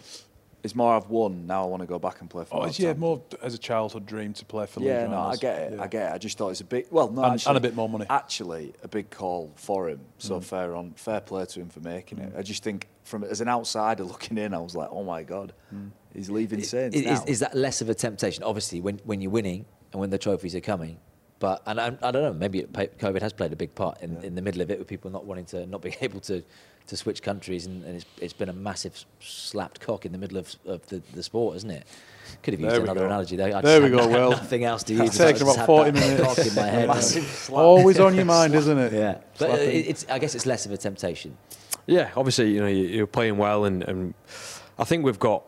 [0.65, 1.63] It's more I've won now.
[1.65, 2.63] I want to go back and play for.
[2.63, 3.39] Oh, it's, yeah, Northampton.
[3.39, 5.11] more as a childhood dream to play for Yeah, Leeds.
[5.11, 5.73] no, I get it.
[5.75, 5.83] Yeah.
[5.83, 6.15] I get it.
[6.15, 8.07] I just thought it's a big, well, no, And- and a bit more money.
[8.09, 10.01] Actually, a big call for him.
[10.17, 10.43] So mm.
[10.43, 12.35] fair on, fair play to him for making it.
[12.35, 12.39] Mm.
[12.39, 15.53] I just think, from as an outsider looking in, I was like, oh my god,
[15.73, 15.91] mm.
[16.15, 17.13] he's leaving Saints Is, now.
[17.13, 18.43] is, is that less of a temptation?
[18.43, 20.97] Obviously, when, when you're winning and when the trophies are coming.
[21.41, 22.33] But and I, I don't know.
[22.33, 25.11] Maybe COVID has played a big part in, in the middle of it, with people
[25.11, 26.43] not wanting to, not being able to,
[26.87, 30.37] to switch countries, and, and it's, it's been a massive slapped cock in the middle
[30.39, 31.87] of, of the, the sport, isn't it?
[32.43, 33.07] Could have used There another go.
[33.07, 33.57] analogy there.
[33.57, 34.31] I There we go, Will.
[34.33, 35.01] Nothing else to use.
[35.09, 36.47] It's taken about 40 minutes.
[36.47, 36.91] In my head.
[37.51, 38.93] Always on your mind, isn't it?
[38.93, 39.69] yeah, but Slapping.
[39.71, 40.07] it, it's.
[40.11, 41.37] I guess it's less of a temptation.
[41.87, 44.15] Yeah, obviously, you know, you- you're playing well, and, and
[44.79, 45.43] I think we've got,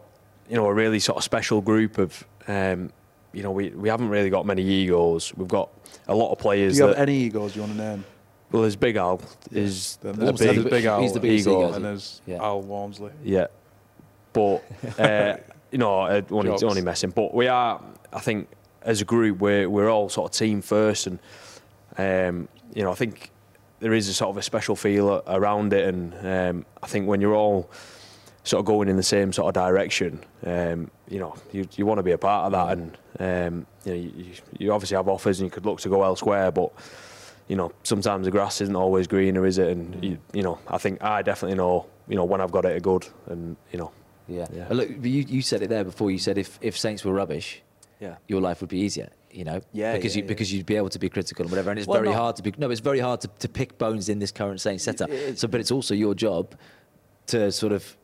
[0.51, 2.91] you know, a really sort of special group of, um,
[3.32, 5.34] you know, we, we haven't really got many egos.
[5.34, 5.70] We've got
[6.09, 6.76] a lot of players.
[6.76, 6.95] Do players.
[6.95, 8.05] you have any egos you want to name?
[8.53, 9.20] Well, there's Big Al.
[9.51, 11.66] Is Then a there's, big, there's Big Al, he's the biggest ego.
[11.68, 11.74] ego.
[11.74, 12.42] and there's Yeah.
[12.42, 13.12] Al Walmsley.
[13.24, 13.47] Yeah,
[14.32, 14.62] but
[14.99, 15.36] uh,
[15.70, 16.62] you know, uh, only, Jokes.
[16.62, 17.11] only messing.
[17.11, 17.80] But we are,
[18.12, 18.49] I think,
[18.82, 21.18] as a group, we're we're all sort of team first, and
[21.99, 23.30] um, you know, I think
[23.80, 27.20] there is a sort of a special feel around it, and um, I think when
[27.20, 27.68] you're all
[28.44, 31.99] sort of going in the same sort of direction, um, you know, you, you want
[31.99, 35.40] to be a part of that, and um, you, know, you, you obviously have offers
[35.40, 36.72] and you could look to go elsewhere, but
[37.49, 39.68] you know, sometimes the grass isn't always greener, is it?
[39.68, 40.03] And mm.
[40.03, 42.80] you, you know, I think I definitely know, you know, when I've got it a
[42.80, 43.92] good, and you know,
[44.28, 44.47] Yeah.
[44.53, 44.66] Yeah.
[44.70, 46.11] Look, you, you said it there before.
[46.11, 47.62] You said if, if Saints were rubbish,
[48.01, 48.16] Yeah.
[48.26, 49.11] your life would be easier.
[49.30, 50.28] You know, Yeah, because yeah, you yeah.
[50.28, 51.70] because you'd be able to be critical and whatever.
[51.70, 53.78] And it's Well, very not- hard to be no, it's very hard to, to pick
[53.78, 55.11] bones in this current Saints setup.
[55.11, 55.38] It.
[55.38, 56.55] So, but it's also your job
[57.28, 57.97] to sort of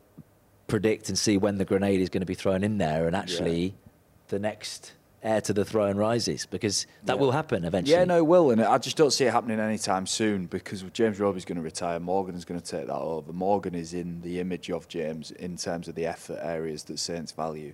[0.67, 3.73] predict and see when the grenade is going to be thrown in there, and actually,
[4.29, 4.93] the next
[5.23, 7.21] heir to the throne rises because that Yeah.
[7.21, 7.97] will happen eventually.
[7.97, 11.19] Yeah, no, it will, and I just don't see it happening anytime soon because James
[11.19, 11.99] Roby's going to retire.
[11.99, 13.31] Morgan is going to take that over.
[13.31, 17.31] Morgan is in the image of James in terms of the effort areas that Saints
[17.31, 17.73] value.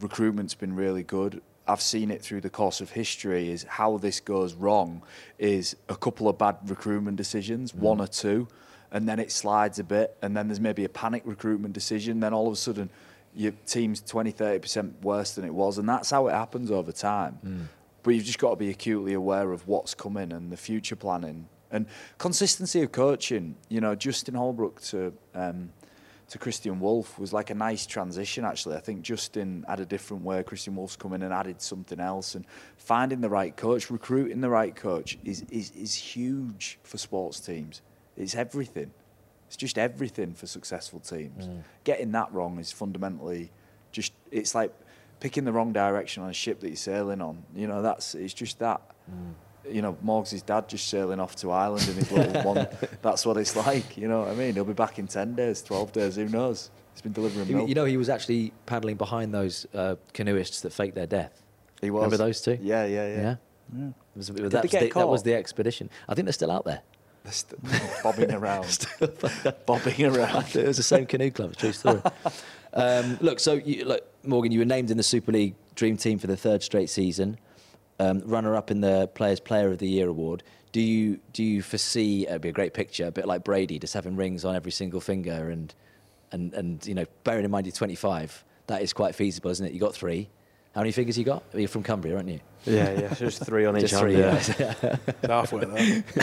[0.00, 1.42] Recruitment's been really good.
[1.68, 3.50] I've seen it through the course of history.
[3.50, 5.02] Is how this goes wrong
[5.38, 7.80] is a couple of bad recruitment decisions, mm.
[7.80, 8.46] one or two,
[8.92, 12.20] and then it slides a bit, and then there's maybe a panic recruitment decision.
[12.20, 12.90] Then all of a sudden,
[13.36, 17.68] your team's 20, 30% worse than it was, and that's how it happens over time.
[18.02, 21.48] But you've just got to be acutely aware of what's coming and the future planning
[21.70, 21.86] and
[22.18, 23.56] consistency of coaching.
[23.68, 25.70] You know, Justin Holbrook to um,
[26.28, 28.44] to Kristian Woolf was like a nice transition.
[28.44, 30.42] Actually, I think Justin had a different way.
[30.42, 32.44] Kristian Woolf's come in and added something else, and
[32.76, 37.82] finding the right coach, recruiting the right coach is is is huge for sports teams.
[38.16, 38.92] It's everything.
[39.46, 41.48] It's just everything for successful teams.
[41.84, 43.50] Getting that wrong is fundamentally
[43.92, 44.72] just it's like
[45.20, 47.44] picking the wrong direction on a ship that you're sailing on.
[47.54, 48.80] You know, that's it's just that.
[49.68, 52.68] You know, Morgs' dad just sailing off to Ireland in his little one.
[53.02, 53.96] That's what it's like.
[53.96, 54.54] You know what I mean?
[54.54, 56.14] He'll be back in ten days, twelve days.
[56.16, 56.70] Who knows?
[56.92, 57.68] He's been delivering You, milk.
[57.68, 61.42] you know, he was actually paddling behind those uh, canoeists that faked their death.
[61.80, 62.04] he was.
[62.04, 62.58] Remember those two?
[62.62, 63.36] Yeah, yeah, yeah.
[63.74, 63.86] Yeah.
[63.88, 65.90] It was- that, they was get the, that was the expedition.
[66.08, 66.82] I think they're still out there.
[67.26, 67.60] They're st-
[68.04, 68.86] bobbing around,
[69.66, 70.46] bobbing around.
[70.54, 71.56] it was the same canoe club.
[71.56, 72.00] True story.
[72.72, 76.20] um, look, so you, look, Morgan, you were named in the Super League Dream Team
[76.20, 77.36] for the third straight season.
[77.98, 80.44] Um, runner-up in the Players Player of the Year award.
[80.70, 83.94] Do you do you foresee it'd be a great picture, a bit like Brady, just
[83.94, 85.74] having rings on every single finger and
[86.30, 89.72] and and you know, bearing in mind you're 25, that is quite feasible, isn't it?
[89.72, 90.28] You got three.
[90.76, 91.42] How many fingers you got?
[91.54, 92.38] You're from Cumbria, aren't you?
[92.66, 94.02] yeah, yeah, just three on each Just hand.
[94.02, 94.18] three.
[94.18, 94.74] yeah.
[94.82, 95.16] yeah.
[95.26, 96.04] Halfway there.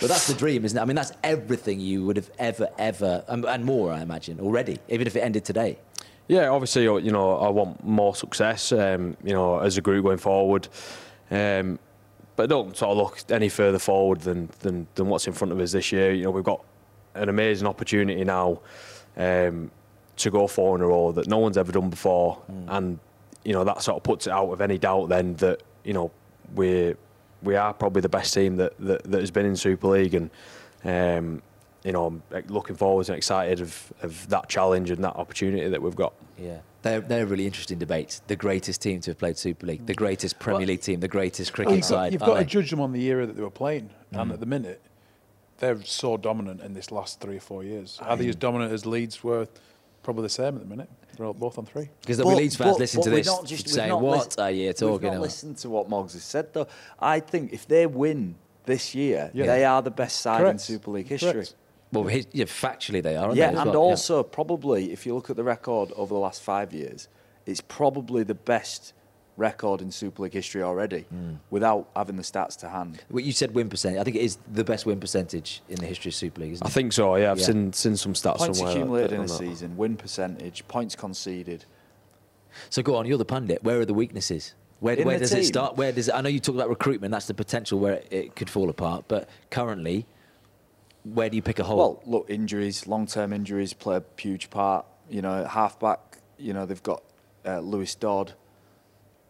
[0.00, 0.80] But that's the dream, isn't it?
[0.82, 4.78] I mean, that's everything you would have ever, ever, um, and more, I imagine, already,
[4.90, 5.78] even if it ended today.
[6.28, 10.18] Yeah, obviously, you know, I want more success, um, you know, as a group going
[10.18, 10.68] forward.
[11.30, 11.78] Um,
[12.36, 15.60] but don't sort of look any further forward than, than, than what's in front of
[15.60, 16.12] us this year.
[16.12, 16.62] You know, we've got
[17.14, 18.60] an amazing opportunity now
[19.16, 19.70] um,
[20.16, 22.98] to go four in a row that no one's ever done before, and
[23.48, 26.10] you know that sort of puts it out of any doubt then that you know
[26.54, 26.94] we
[27.42, 30.30] we are probably the best team that, that, that has been in Super League, and
[30.84, 31.40] um,
[31.82, 35.80] you know I'm looking forward and excited of, of that challenge and that opportunity that
[35.80, 36.12] we've got.
[36.36, 36.58] Yeah.
[36.82, 38.22] They're, they're really interesting debates.
[38.28, 41.08] The greatest team to have played Super League, the greatest Premier Well- League team, the
[41.08, 42.12] greatest cricket you've got, side.
[42.12, 44.40] you've aren't got to judge them on the era that they were playing, and at
[44.40, 44.82] the minute,
[45.58, 47.98] they're so dominant in this last three or four years.
[48.02, 49.48] Are they as dominant as Leeds were?
[50.08, 50.88] Probably the same at the minute.
[51.18, 51.90] They're all, both on three.
[52.00, 54.24] Because there'll be Leeds fans but- listening but to we've this not just- saying, what
[54.28, 55.20] lis- are you We've talking not about?
[55.20, 56.66] listened to what Morgs has said, though.
[56.98, 59.44] I think if they win this year, Yeah.
[59.44, 60.52] they are the best side Correct.
[60.54, 61.30] in Super League history.
[61.32, 61.54] Correct.
[61.92, 63.58] Well, his, yeah, factually they are, aren't Yeah, they?
[63.58, 63.80] and well?
[63.82, 67.08] also probably if you look at the record over the last five years,
[67.44, 68.94] it's probably the best
[69.38, 71.34] record in Super League history already, Hmm.
[71.50, 73.02] without having the stats to hand.
[73.10, 74.00] Well, you said win percentage.
[74.00, 76.66] I think it is the best win percentage in the history of Super League, isn't
[76.66, 77.14] I think so.
[77.16, 77.46] Yeah, I've Yeah.
[77.46, 78.74] seen seen some stats Points somewhere.
[78.74, 81.64] that- accumulated in on a season, win percentage, points conceded.
[82.70, 83.62] So go on, you're the pundit.
[83.62, 84.54] Where are the weaknesses?
[84.80, 85.76] Where, where the does it start?
[85.76, 87.10] Where does it, I know you talk about recruitment.
[87.12, 89.04] That's the potential where it, it could fall apart.
[89.08, 90.06] But currently,
[91.04, 91.76] where do you pick a hole?
[91.78, 94.86] Well, look, injuries, long-term injuries play a huge part.
[95.10, 97.02] You know, halfback, you know they've got
[97.46, 98.34] uh, Lewis Dodd.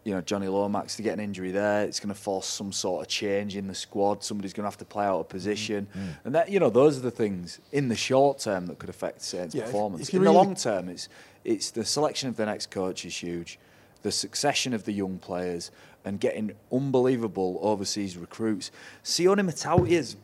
[0.09, 3.05] You know, Jonny Lomax to get an injury there, it's going to force some sort
[3.05, 4.23] of change in the squad.
[4.23, 6.15] Somebody's going to have to play out of position, mm, mm.
[6.25, 9.21] and that you know those are the things in the short term that could affect
[9.21, 10.07] Saints' Yeah, performance.
[10.07, 11.09] if you in the long term, it's
[11.43, 13.59] it's the selection of the next coach is huge,
[14.01, 15.69] the succession of the young players,
[16.03, 18.71] and getting unbelievable overseas recruits.
[19.03, 20.15] Sione Mata'utia is,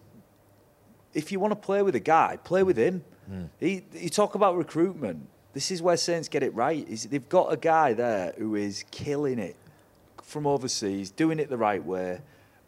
[1.14, 3.04] if you want to play with a guy, play with him.
[3.32, 3.50] Mm.
[3.60, 5.28] He, you talk about recruitment.
[5.54, 6.90] This is where Saints get it right.
[6.90, 9.56] Is they've got a guy there who is killing it
[10.26, 12.20] from overseas, doing it the right way,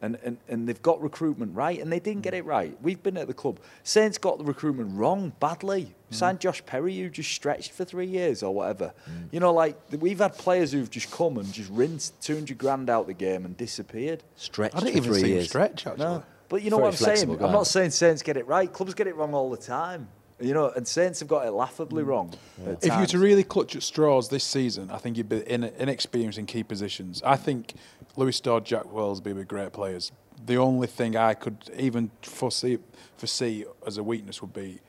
[0.01, 2.37] and, and, and they've got recruitment right, and they didn't get mm.
[2.37, 2.77] it right.
[2.81, 3.59] We've been at the club.
[3.83, 5.95] Saints got the recruitment wrong badly.
[6.11, 6.15] Mm.
[6.15, 8.93] Signed Josh Perry, who just stretched for three years or whatever.
[9.09, 9.29] Mm.
[9.31, 13.07] You know, like we've had players who've just come and just rinsed 200 grand out
[13.07, 14.23] the game and disappeared.
[14.35, 15.49] stretched I didn't for even three see him years.
[15.49, 16.05] stretch, actually.
[16.05, 16.23] No.
[16.49, 17.37] But you know Very what I'm saying?
[17.37, 17.45] guy.
[17.45, 18.71] I'm not saying Saints get it right.
[18.71, 20.07] Clubs get it wrong all the time.
[20.39, 22.07] You know, and Saints have got it laughably mm.
[22.07, 22.33] wrong.
[22.65, 25.39] at If you were to really clutch at straws this season, I think you'd be
[25.39, 27.23] in, inexperienced in key positions.
[27.25, 27.73] I think
[28.15, 30.11] Lewis Dodd, Jack Wells would be great players.
[30.45, 32.77] The only thing I could even foresee,
[33.17, 34.79] foresee as a weakness would be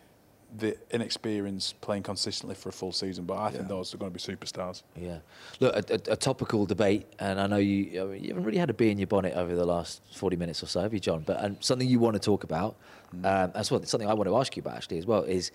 [0.58, 3.24] the inexperience playing consistently for a full season.
[3.24, 3.68] But I think Yeah.
[3.68, 4.82] those are going to be superstars.
[4.96, 5.18] Yeah.
[5.60, 8.58] Look, a, a, a topical debate, and I know you, I mean, you haven't really
[8.58, 11.00] had a bee in your bonnet over the last 40 minutes or so, have you,
[11.00, 11.22] Jon?
[11.26, 12.76] But um, something you want to talk about,
[13.24, 15.50] um, as well, something I want to ask you about actually as well, is,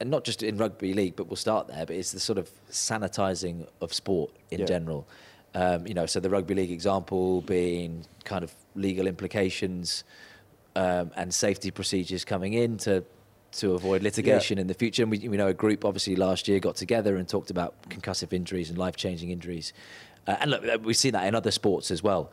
[0.00, 2.50] and not just in rugby league, but we'll start there, but it's the sort of
[2.70, 4.66] sanitising of sport in Yeah.
[4.66, 5.06] general.
[5.54, 10.02] Um, you know, so the rugby league example being kind of legal implications
[10.74, 13.04] um, and safety procedures coming in to
[13.54, 15.02] to avoid litigation in the future.
[15.02, 18.32] And we, we know a group obviously last year got together and talked about concussive
[18.32, 19.72] injuries and life changing injuries.
[20.26, 22.30] Uh, and look, we've seen that in other sports as well.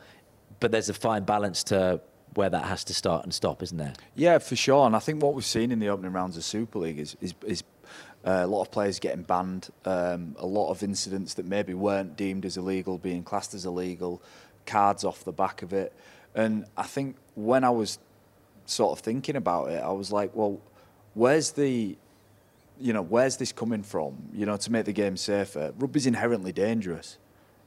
[0.60, 2.00] But there's a fine balance to
[2.34, 3.92] where that has to start and stop, isn't there?
[4.14, 4.86] Yeah, for sure.
[4.86, 7.34] And I think what we've seen in the opening rounds of Super League is is,
[7.44, 7.62] is
[8.24, 12.16] uh, a lot of players getting banned, um, a lot of incidents that maybe weren't
[12.16, 14.22] deemed as illegal being classed as illegal,
[14.64, 15.92] cards off the back of it.
[16.34, 17.98] And I think when I was
[18.64, 20.60] sort of thinking about it, I was like, well,
[21.14, 21.96] where's the
[22.82, 24.16] you know, where's this coming from?
[24.32, 25.72] You know, to make the game safer.
[25.78, 27.16] Rugby's inherently dangerous.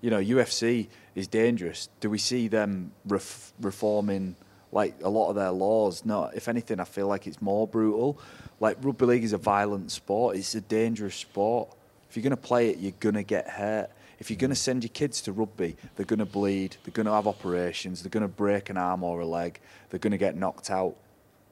[0.02, 1.90] You know, UFC is dangerous.
[2.02, 4.36] Do we see them ref- reforming
[4.72, 6.04] like a lot of their laws?
[6.04, 6.26] No.
[6.36, 8.20] If anything, I feel like it's more brutal.
[8.60, 10.36] Like rugby league is a violent sport.
[10.36, 11.70] It's a dangerous sport.
[12.10, 13.90] If you're going to play it, you're going to get hurt.
[14.20, 16.78] If you're going to send your kids to rugby, they're going to bleed.
[16.84, 18.04] They're going to have operations.
[18.04, 19.60] They're going to break an arm or a leg.
[19.90, 20.96] They're going to get knocked out.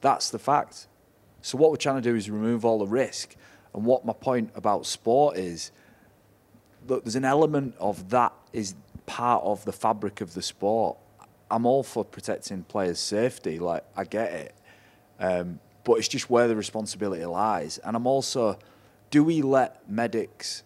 [0.01, 0.87] That's the fact.
[1.43, 3.35] So what we're trying to do is remove all the risk.
[3.73, 5.71] And what my point about sport is,
[6.87, 8.75] look, there's an element of that is
[9.05, 10.97] part of the fabric of the sport.
[11.51, 14.55] I'm all for protecting players' safety, like I get it,
[15.19, 17.77] um, but it's just where the responsibility lies.
[17.79, 18.57] And I'm also,
[19.11, 20.63] do we let medics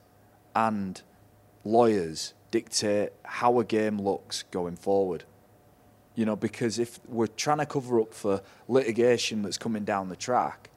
[0.55, 1.01] and
[1.63, 5.23] lawyers dictate how a game looks going forward?
[6.17, 10.15] You know, because if we're trying to cover up for litigation that's coming down the
[10.15, 10.71] track,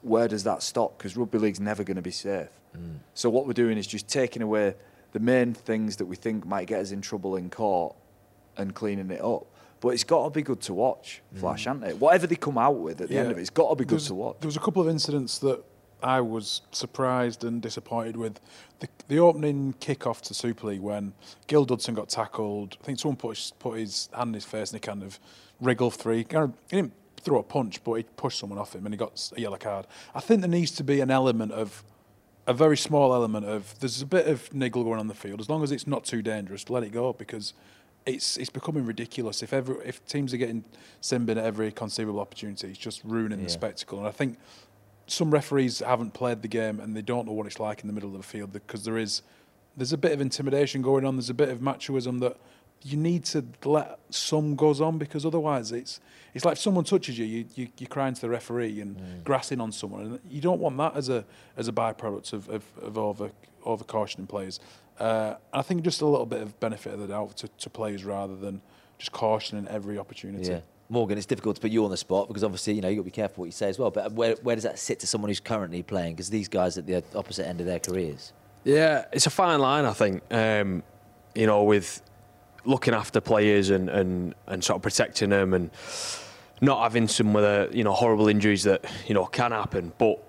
[0.00, 0.96] where does that stop?
[0.96, 2.48] Because rugby league's never going to be safe.
[2.74, 3.00] Mm.
[3.12, 4.74] So what we're doing is just taking away
[5.12, 7.94] the main things that we think might get us in trouble in court
[8.56, 9.44] and cleaning it up.
[9.80, 11.66] But it's got to be good to watch, Flash, mm.
[11.66, 12.00] hasn't it?
[12.00, 13.98] Whatever they come out with at the end of it, it's got to be good
[13.98, 14.36] There's- to watch.
[14.40, 15.62] There was a couple of incidents that
[16.02, 18.40] I was surprised and disappointed with.
[18.80, 21.12] The, the opening kick-off to Super League when
[21.46, 22.76] Gil Dudson got tackled.
[22.80, 25.20] I think someone put his, put his hand in his face and he kind of
[25.60, 26.18] wriggled free.
[26.18, 28.92] He, kind of, he didn't throw a punch, but he pushed someone off him and
[28.92, 29.86] he got a yellow card.
[30.16, 31.84] I think there needs to be an element of
[32.48, 35.38] a very small element of there's a bit of niggle going on the field.
[35.40, 37.52] As long as it's not too dangerous, let it go because
[38.04, 39.44] it's it's becoming ridiculous.
[39.44, 40.64] If every if teams are getting
[41.00, 43.44] sin bin at every conceivable opportunity, it's just ruining Yeah.
[43.44, 43.98] the spectacle.
[44.00, 44.38] And I think
[45.06, 47.92] some referees haven't played the game and they don't know what it's like in the
[47.92, 49.22] middle of the field because there is
[49.76, 51.16] there's a bit of intimidation going on.
[51.16, 52.36] There's a bit of machoism that
[52.84, 56.00] you need to let some goes on because otherwise it's
[56.34, 59.60] it's like if someone touches you, you, you you're crying to the referee and grassing
[59.60, 61.24] on someone, and you don't want that as a
[61.56, 63.30] as a byproduct of of, of over
[63.64, 64.58] over cautioning players.
[64.98, 68.04] Uh, I think just a little bit of benefit of the doubt to, to players
[68.04, 68.60] rather than
[68.98, 70.50] just cautioning every opportunity.
[70.50, 70.60] Yeah.
[70.92, 73.02] Morgan, it's difficult to put you on the spot because obviously, you know, you've got
[73.02, 73.90] to be careful what you say as well.
[73.90, 76.14] But where, where does that sit to someone who's currently playing?
[76.14, 78.34] Because these guys are at the opposite end of their careers.
[78.64, 80.22] Yeah, it's a fine line, I think.
[80.30, 80.82] Um,
[81.34, 82.02] you know, with
[82.66, 85.70] looking after players and, and, and sort of protecting them and
[86.60, 89.92] not having some of the you know horrible injuries that you know can happen.
[89.96, 90.22] But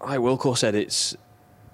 [0.00, 1.16] like Wilco said, it's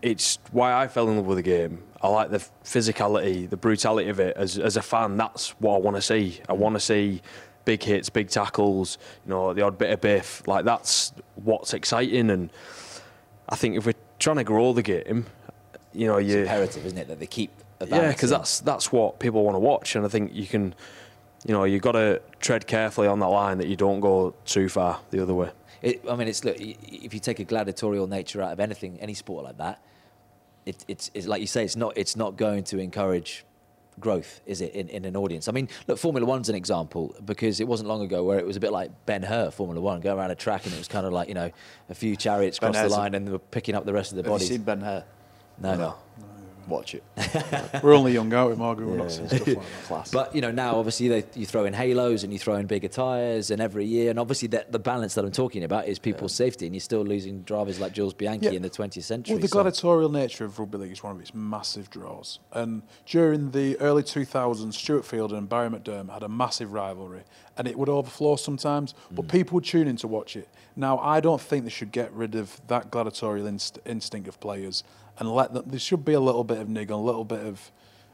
[0.00, 1.82] it's why I fell in love with the game.
[2.02, 4.36] I like the physicality, the brutality of it.
[4.36, 6.40] As as a fan, that's what I want to see.
[6.48, 7.22] I want to see
[7.64, 10.46] big hits, big tackles, you know, the odd bit of biff.
[10.46, 12.30] Like that's what's exciting.
[12.30, 12.50] And
[13.48, 15.26] I think if we're trying to grow the game,
[15.92, 17.50] you know, It's you imperative, isn't it, that they keep
[17.86, 20.74] yeah, because that's that's what people want to watch, and I think you can,
[21.46, 24.68] you know, you've got to tread carefully on that line that you don't go too
[24.68, 25.50] far the other way.
[25.82, 26.56] It, I mean, it's look.
[26.58, 29.82] If you take a gladiatorial nature out of anything, any sport like that,
[30.64, 31.64] it, it's, it's like you say.
[31.64, 31.92] It's not.
[31.96, 33.44] It's not going to encourage
[34.00, 35.48] growth, is it, in, in an audience?
[35.48, 38.56] I mean, look, Formula One's an example because it wasn't long ago where it was
[38.56, 41.06] a bit like Ben Hur, Formula One, going around a track and it was kind
[41.06, 41.50] of like you know
[41.88, 44.22] a few chariots crossed the line and they were picking up the rest of the
[44.22, 44.48] Have you bodies.
[44.48, 45.04] seen Ben Hur?
[45.60, 45.94] no, no.
[46.68, 47.02] Watch it.
[47.82, 48.86] We're only young, aren't we, Margaret?
[48.86, 49.84] We're not seeing stuff like that.
[49.84, 50.10] Class.
[50.14, 52.88] But you know now, obviously, they, you throw in halos and you throw in bigger
[52.88, 56.34] tyres, and every year, and obviously, that the balance that I'm talking about is people's
[56.34, 58.52] safety, and you're still losing drivers like Jules Bianchi Yeah.
[58.52, 59.34] in the 20th century.
[59.34, 62.38] Well, the so- gladiatorial nature of rugby league is one of its massive draws.
[62.52, 67.24] And during the early 2000s, Stuart Field and Barrie McDermott had a massive rivalry,
[67.56, 69.30] and it would overflow sometimes, but mm.
[69.30, 70.48] people would tune in to watch it.
[70.76, 74.82] Now, I don't think they should get rid of that gladiatorial inst- instinct of players
[75.18, 75.64] and let them.
[75.66, 77.70] There should be a little bit of niggle, a little bit of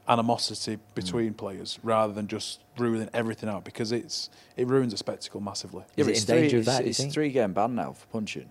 [0.09, 5.41] animosity between players, rather than just ruining everything out because it's it ruins a spectacle
[5.41, 5.85] massively.
[5.97, 8.07] Is but it's in danger three, of that, It's, it's three game ban now for
[8.07, 8.51] punching.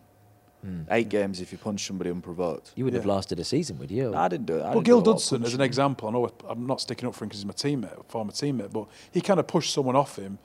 [0.63, 0.81] Hmm.
[0.91, 2.73] Eight games if you punch somebody unprovoked.
[2.75, 4.11] you wouldn't have lasted a season, would you?
[4.11, 4.61] No, I didn't do it.
[4.61, 6.81] I Well, Gil do a lot of Dudson, as an example, I know I'm not
[6.81, 9.73] sticking up for him because he's my teammate, former teammate, but he kind of pushed
[9.73, 10.37] someone off him,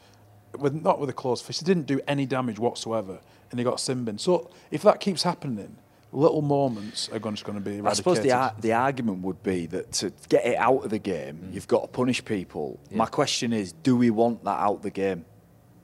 [0.57, 1.61] with not with a close fist.
[1.61, 3.19] He didn't do any damage whatsoever,
[3.51, 4.19] and he got sin bin.
[4.19, 5.79] So if that keeps happening,
[6.15, 9.43] little moments are going- just going to be I suppose the ar- the argument would
[9.43, 11.55] be that to get it out of the game, Mm.
[11.55, 12.79] you've got to punish people.
[12.93, 15.25] My question is, do we want that out of the game?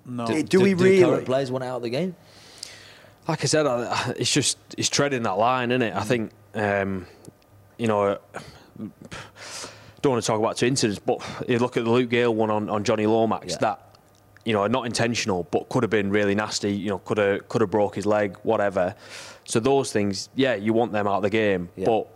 [0.06, 0.26] no.
[0.26, 1.00] Do, do we do really?
[1.02, 2.14] current players want out of the game?
[3.28, 5.94] like I said, I- it's just it's treading that line, isn't it?
[5.94, 7.06] I think um,
[7.78, 8.18] you know.
[10.02, 12.50] Don't want to talk about two incidents, but you look at the Luke Gale one
[12.50, 13.52] on, on Jonny Lomax.
[13.52, 13.56] Yeah.
[13.60, 13.86] That
[14.46, 16.72] you know, not intentional, but could have been really nasty.
[16.74, 18.94] You know, could have could have broke his leg, whatever.
[19.50, 21.68] So those things, yeah, you want them out of the game.
[21.76, 21.86] Yeah.
[21.86, 22.06] But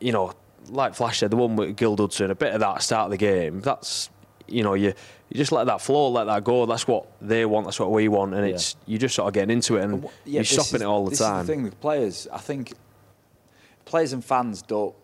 [0.00, 0.32] you know,
[0.68, 3.16] like Flash said, the one with Gil Dudson, a bit of that start of the
[3.18, 3.60] game.
[3.60, 4.08] That's
[4.48, 4.94] you know, you
[5.30, 6.64] you just let that flow, let that go.
[6.66, 7.66] That's what they want.
[7.66, 8.54] That's what we want, and Yeah.
[8.54, 11.04] it's you just sort of getting into it, and Well, you're stopping is- it all
[11.04, 11.40] the this time.
[11.42, 12.72] Is the thing with players, I think
[13.84, 14.94] players and fans don't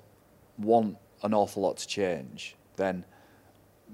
[0.58, 2.56] want an awful lot to change.
[2.76, 3.04] Then,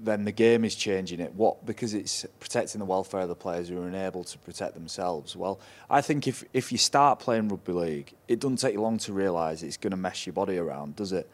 [0.03, 1.33] then the game is changing it.
[1.33, 1.65] What?
[1.65, 5.35] Because it's protecting the welfare of the players who are unable to protect themselves.
[5.35, 8.97] Well, I think if if you start playing rugby league, it doesn't take you long
[8.99, 11.29] to realise it's going to mess your body around, does it?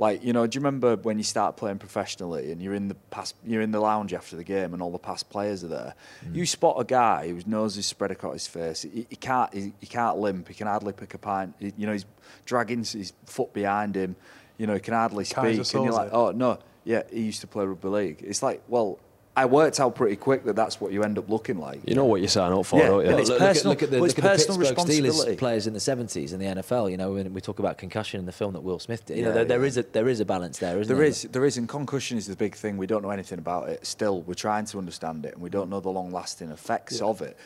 [0.00, 2.94] Like you know, do you remember when you start playing professionally and you're in the
[3.10, 5.94] past, you're in the lounge after the game and all the past players are there?
[6.32, 8.82] You spot a guy whose nose is spread across his face.
[8.82, 10.46] He, he can't, he, he can't limp.
[10.46, 11.54] He can hardly pick a pint.
[11.58, 12.04] He- you know, he's
[12.44, 14.14] dragging his foot behind him.
[14.56, 15.36] You know, he can hardly speak.
[15.78, 16.58] And you're like, oh no,
[16.88, 18.18] yeah, he used to play rugby league.
[18.26, 18.98] It's like, well,
[19.36, 21.80] I worked out pretty quick that that's what you end up looking like.
[21.86, 23.10] you know what you're signing up for, Yeah, don't you?
[23.10, 24.58] and it's look, look at, personal- look at the, well, look it's at the personal
[24.58, 25.36] Pittsburgh Steelers responsibility.
[25.36, 26.90] players in the 70s in the NFL.
[26.90, 29.22] You know, when we talk about concussion in the film that Will Smith did, you
[29.24, 29.66] know, Yeah, there, there yeah.
[29.66, 31.06] is a there is a balance there, isn't There there?
[31.06, 32.78] is, there is, and concussion is the big thing.
[32.78, 33.86] We don't know anything about it.
[33.86, 37.36] Still, we're trying to understand it, and we don't know the long-lasting effects of it.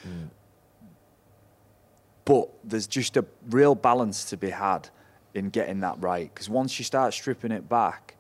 [2.25, 4.89] But there's just a real balance to be had
[5.35, 6.31] in getting that right.
[6.33, 8.15] Because once you start stripping it back,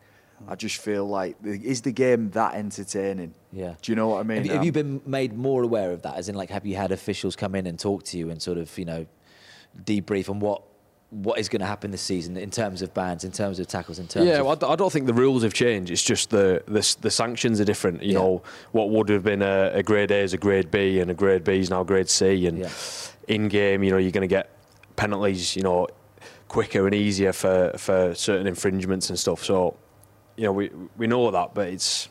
[0.49, 3.35] I just feel like is the game that entertaining?
[3.53, 3.75] Yeah.
[3.83, 4.39] Do you know what I mean?
[4.39, 6.17] Have you, have Um, you been made more aware of that?
[6.17, 8.59] As in, like, have you had officials come in and talk to you and sort
[8.59, 9.07] of, you know,
[9.85, 10.63] debrief on what
[11.11, 13.99] what is going to happen this season in terms of bans, in terms of tackles,
[13.99, 15.91] in terms Yeah, of well, I d- I don't think the rules have changed.
[15.93, 18.03] It's just the the, the sanctions are different.
[18.03, 18.19] You Yeah.
[18.21, 21.15] know, what would have been a, a grade A is a grade B, and a
[21.15, 22.47] grade B is now grade C.
[22.47, 22.71] And Yeah.
[23.29, 24.49] in game, you know, you're going to get
[24.97, 25.55] penalties.
[25.55, 25.87] You know,
[26.49, 29.45] quicker and easier for for certain infringements and stuff.
[29.45, 29.77] So,
[30.37, 32.09] you know, we we know that, but it's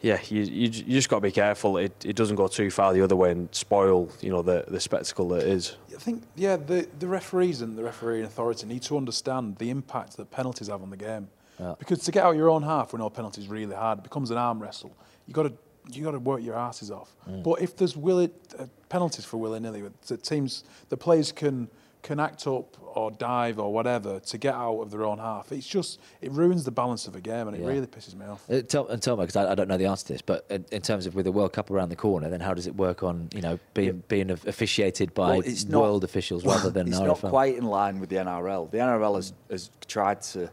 [0.00, 1.76] yeah, you you, you just got to be careful.
[1.76, 4.80] It it doesn't go too far the other way and spoil you know the the
[4.80, 5.76] spectacle that is.
[5.94, 10.16] I think, yeah, the, the referees and the refereeing authority need to understand the impact
[10.16, 11.28] that penalties have on the game.
[11.60, 11.74] Yeah.
[11.78, 14.36] Because to get out your own half when all penalties really hard, it becomes an
[14.36, 14.96] arm wrestle.
[15.28, 15.52] You got to
[15.90, 17.14] you got to work your asses off.
[17.26, 21.68] But if there's willy, uh, penalties for willy nilly, the teams, the players can
[22.02, 25.52] can act up or dive or whatever to get out of their own half.
[25.52, 27.68] It's just it ruins the balance of a game, and it Yeah.
[27.68, 28.44] really pisses me off.
[28.50, 30.44] Uh, tell, and tell me, because I, I don't know the answer to this, but
[30.50, 32.74] in, in terms of with the World Cup around the corner, then how does it
[32.74, 36.88] work on you know being being officiated by Well, it's not- world officials rather than
[36.88, 37.06] it's RFL?
[37.06, 38.70] not quite in line with the NRL.
[38.70, 40.50] The NRL has, has tried to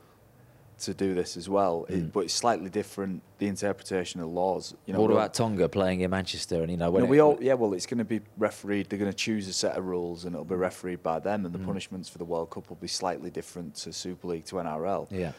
[0.79, 3.21] to do this as well, it- but it's slightly different.
[3.37, 4.73] The interpretation of laws.
[4.85, 6.61] You know, what about Tonga playing in Manchester?
[6.61, 7.53] And you know, when No, it- we all yeah.
[7.53, 8.89] Well, it's going to be refereed.
[8.89, 11.41] They're going to choose a set of rules, and it'll be refereed by them.
[11.41, 11.45] Mm.
[11.45, 14.55] And the punishments for the World Cup will be slightly different to Super League to
[14.59, 15.07] NRL.
[15.11, 15.31] yeah.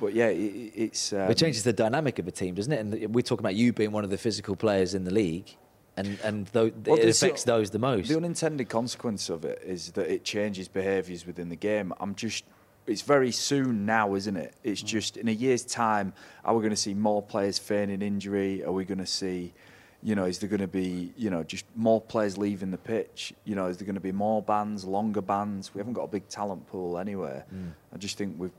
[0.00, 1.12] But yeah, it, it- it's.
[1.12, 2.80] Um, it changes the dynamic of a team, doesn't it?
[2.80, 5.56] And we're talking about you being one of the physical players in the league,
[5.96, 6.66] and and Well,
[6.98, 8.08] it affects those the most.
[8.08, 11.92] The unintended consequence of it is that it changes behaviours within the game.
[12.00, 12.44] I'm just.
[12.86, 14.54] It's very soon now, isn't it?
[14.62, 14.86] It's Mm.
[14.86, 16.12] just in a year's time.
[16.44, 18.62] Are we going to see more players feigning injury?
[18.62, 19.54] Are we going to see,
[20.02, 23.32] you know, is there going to be, you know, just more players leaving the pitch?
[23.44, 25.74] You know, is there going to be more bans, longer bans?
[25.74, 27.46] We haven't got a big talent pool anywhere.
[27.54, 27.72] Mm.
[27.92, 28.52] I just think we've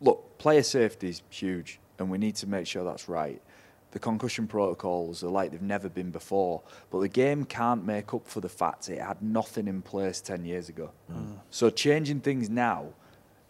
[0.00, 0.38] look.
[0.38, 3.40] Player safety is huge, and we need to make sure that's right.
[3.90, 8.26] The concussion protocols are like they've never been before, but the game can't make up
[8.26, 10.90] for the fact it had nothing in place ten years ago.
[11.50, 12.88] So changing things now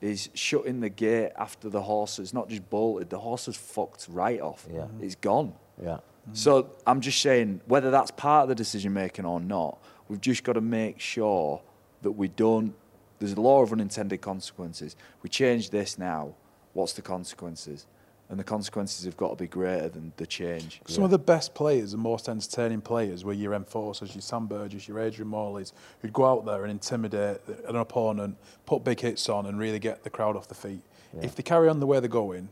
[0.00, 4.06] is shutting the gate after the horse has not just bolted, the horse has fucked
[4.10, 4.66] right off.
[4.70, 4.82] Yeah.
[4.82, 5.04] Mm-hmm.
[5.04, 5.54] It's gone.
[5.82, 5.88] Yeah.
[5.88, 6.34] Mm-hmm.
[6.34, 9.78] So I'm just saying, whether that's part of the decision making or not,
[10.08, 11.60] we've just got to make sure
[12.02, 12.74] that we don't.
[13.18, 14.94] There's a law of unintended consequences.
[15.22, 16.34] We change this now.
[16.72, 17.86] What's the consequences?
[18.30, 20.82] And the consequences have got to be greater than the change.
[20.86, 24.86] Some of the best players and most entertaining players were your enforcers, your Sam Burgess,
[24.86, 29.46] your Adrian Morleys, who'd go out there and intimidate an opponent, put big hits on,
[29.46, 30.82] and really get the crowd off the feet.
[31.22, 32.50] If they carry on the way they're going,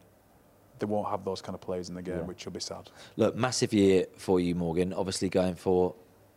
[0.78, 2.90] they won't have those kind of players in the game, which will be sad.
[3.16, 4.94] Look, massive year for you, Morgan.
[4.94, 5.94] Obviously going for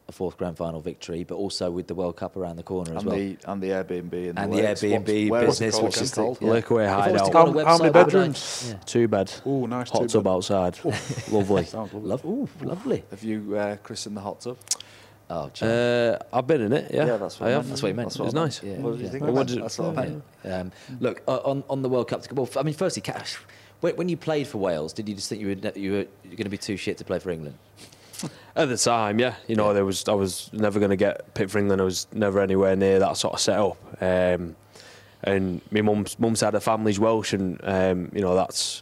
[0.09, 3.03] a fourth grand final victory, but also with the World Cup around the corner as
[3.03, 3.15] And well.
[3.15, 4.81] the and the Airbnb and, And the, the lakes.
[4.81, 5.85] What's- Airbnb where was it business, called?
[5.85, 6.37] which is What's the- called?
[6.41, 6.49] yeah.
[6.49, 7.31] Lakeway I was hideout.
[7.31, 8.65] go on a How- how many website, what would I- bedrooms?
[8.69, 8.77] Yeah.
[8.85, 9.31] Two bed.
[9.45, 9.89] Oh, nice.
[9.91, 10.29] Hot tub bed.
[10.31, 10.79] outside.
[11.31, 11.67] Lovely.
[11.73, 11.99] Lovely.
[12.01, 13.03] Love, ooh, lovely.
[13.11, 14.57] Have you uh, christened the hot tub?
[15.31, 16.91] Oh, Uh, I've been in it.
[16.91, 17.57] Yeah, that's I what I have.
[17.61, 17.67] meant.
[17.69, 18.09] That's what you meant.
[18.09, 18.63] That's It was nice.
[18.63, 18.77] Yeah.
[18.79, 19.11] What did you Yeah.
[19.11, 19.21] think?
[19.21, 19.53] Well, of what that?
[19.53, 20.23] did- That's what I meant.
[20.43, 22.31] Um, look uh, on on the World Cup.
[22.33, 23.37] Well, I mean, firstly, Cash,
[23.81, 26.05] when, when you played for Wales, did you just think you were ne- you were
[26.31, 27.57] going to be too shit to play for England?
[28.55, 29.73] At the time, yeah, you know, Yeah.
[29.73, 31.81] there was I was never going to get picked for England.
[31.81, 33.77] I was never anywhere near that sort of setup.
[34.01, 34.55] Um,
[35.23, 38.81] and my mum's mum's side of the family's Welsh, and um, you know that's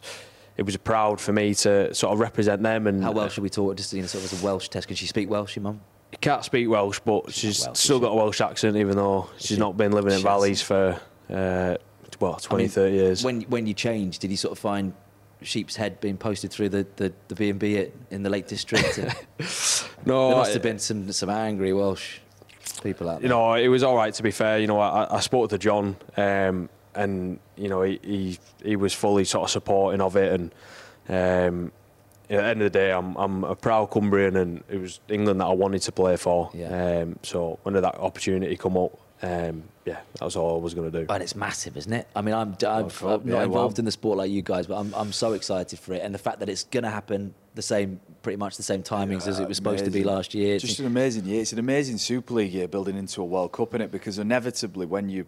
[0.56, 2.86] it was proud for me to sort of represent them.
[2.86, 3.76] And How well should we talk?
[3.76, 4.88] Just you know, sort of as a Welsh test.
[4.88, 5.80] Can she speak Welsh, your mum?
[6.22, 9.56] can't speak Welsh, but she's Welsh, still got a Welsh accent, even though she's she?
[9.56, 10.98] not been living in valleys for
[11.30, 11.76] uh,
[12.18, 13.22] well 20, 30 years.
[13.24, 14.94] When when you changed, did you sort of find
[15.42, 18.98] sheep's head being posted through the the, the B and B in the Lake District?
[20.06, 22.18] No, there must have been some some angry Welsh
[22.82, 23.22] people out there.
[23.24, 24.58] you know, it was all right to be fair.
[24.58, 28.94] You know, I, I spoke to John, um, and you know, he, he he was
[28.94, 30.54] fully sort of supporting of it, and
[31.08, 31.72] um,
[32.30, 35.40] at the end of the day, I'm I'm a proud Cumbrian, and it was England
[35.40, 36.50] that I wanted to play for.
[36.54, 37.02] Yeah.
[37.02, 40.90] Um, so when that opportunity come up, um, yeah, that was all I was going
[40.92, 41.12] to do.
[41.12, 42.06] And it's massive, isn't it?
[42.14, 44.30] I mean, I'm, I'm, Oh, fuck, I'm not yeah, involved well- in the sport like
[44.30, 46.02] you guys, but I'm, I'm so excited for it.
[46.02, 49.26] And the fact that it's going to happen the same, pretty much the same timings
[49.26, 50.54] as it was supposed to be last year.
[50.54, 51.40] It's just an amazing year.
[51.42, 54.86] It's an amazing Super League year building into a World Cup in it because inevitably
[54.86, 55.26] when you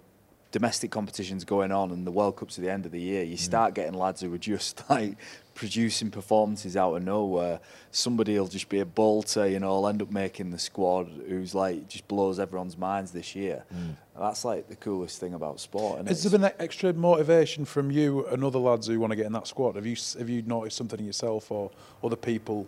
[0.52, 3.36] domestic competitions going on and the World Cup's at the end of the year, you
[3.36, 5.16] start getting lads who are just like
[5.60, 7.60] producing performances out of nowhere.
[7.90, 11.54] Somebody will just be a bolter, you know, will end up making the squad who's
[11.54, 13.62] like just blows everyone's minds this year.
[13.68, 15.98] And that's like the coolest thing about sport.
[15.98, 19.16] And Has there been that extra motivation from you and other lads who want to
[19.16, 19.76] get in that squad?
[19.76, 21.70] Have you have you noticed something in yourself or
[22.02, 22.66] other people?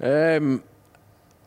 [0.00, 0.62] Um,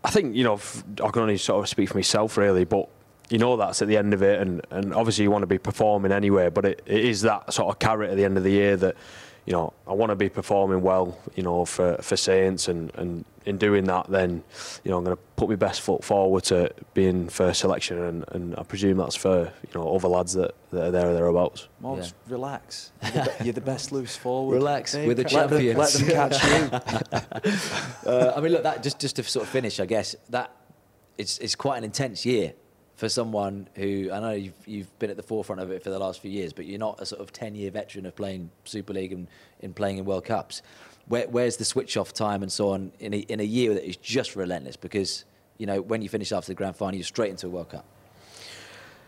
[0.03, 0.59] I think you know
[1.03, 2.87] I can only sort of speak for myself really, but
[3.31, 5.57] you know that's at the end of it, and, and obviously you want to be
[5.57, 6.49] performing anyway.
[6.49, 8.95] But it, it is that sort of carrot at the end of the year that
[9.45, 13.25] you know I want to be performing well, you know, for for Saints, and and
[13.45, 14.43] in doing that, then
[14.83, 18.25] you know I'm going to put my best foot forward to being first selection, and,
[18.29, 21.67] and I presume that's for you know other lads that, that are there or thereabouts.
[21.81, 22.91] Morgs, relax.
[23.03, 24.55] You're the, you're the best loose forward.
[24.55, 26.01] Relax, They we're the ca- let them- champions.
[26.01, 26.79] Let them
[27.11, 28.09] catch you.
[28.09, 30.51] uh, I mean, look, that just just to sort of finish, I guess that
[31.17, 32.53] it's it's quite an intense year
[32.95, 35.99] for someone who I know you've you've been at the forefront of it for the
[35.99, 38.93] last few years, but you're not a sort of ten year veteran of playing Super
[38.93, 39.27] League and
[39.61, 40.61] in playing in World Cups.
[41.07, 43.85] Where, where's the switch off time and so on in a, in a year that
[43.85, 44.77] is just relentless?
[44.77, 45.25] Because
[45.57, 47.85] you know when you finish after the grand final, you're straight into a World Cup.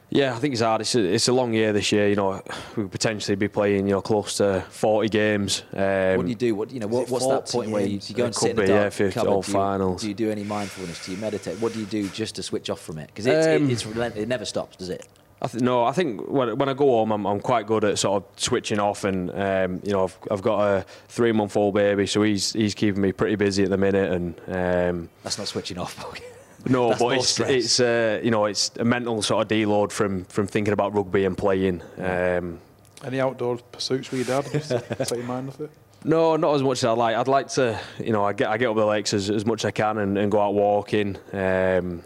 [0.10, 0.82] Yeah, I think it's hard.
[0.82, 2.08] It's a, it's a long year this year.
[2.08, 2.42] You know,
[2.76, 5.64] we could potentially be playing you know close to 40 games.
[5.74, 6.56] Um, what do you do?
[6.56, 6.88] What you know?
[6.88, 9.00] What, what's that 40 point where you, you go and sit in the yeah, dark
[9.02, 9.30] it's cupboard?
[9.30, 10.02] all do, you, finals.
[10.02, 11.06] do you do any mindfulness?
[11.06, 11.60] Do you meditate?
[11.60, 13.08] What do you do just to switch off from it?
[13.08, 15.08] Because it's, Um, it, it's relent- it never stops, does it?
[15.42, 18.00] I th- no, I think when, when I go home, I'm, I'm quite good at
[18.00, 22.24] sort of switching off, and um, you know, I've, I've got a three-month-old baby, so
[22.24, 26.06] he's he's keeping me pretty busy at the minute, and um, That's not switching off.
[26.68, 29.92] no, That's but more it's it's uh, you know, it's a mental sort of deload
[29.92, 31.82] from from thinking about rugby and playing.
[31.98, 32.60] Um,
[33.04, 34.52] Any outdoor pursuits with your dad?
[34.98, 35.70] Take your mind off it.
[36.04, 37.16] No, not as much as I'd like.
[37.16, 39.62] I'd like to, you know, I get I get up the lakes as, as much
[39.62, 41.18] as I can and, and go out walking.
[41.34, 42.04] Um,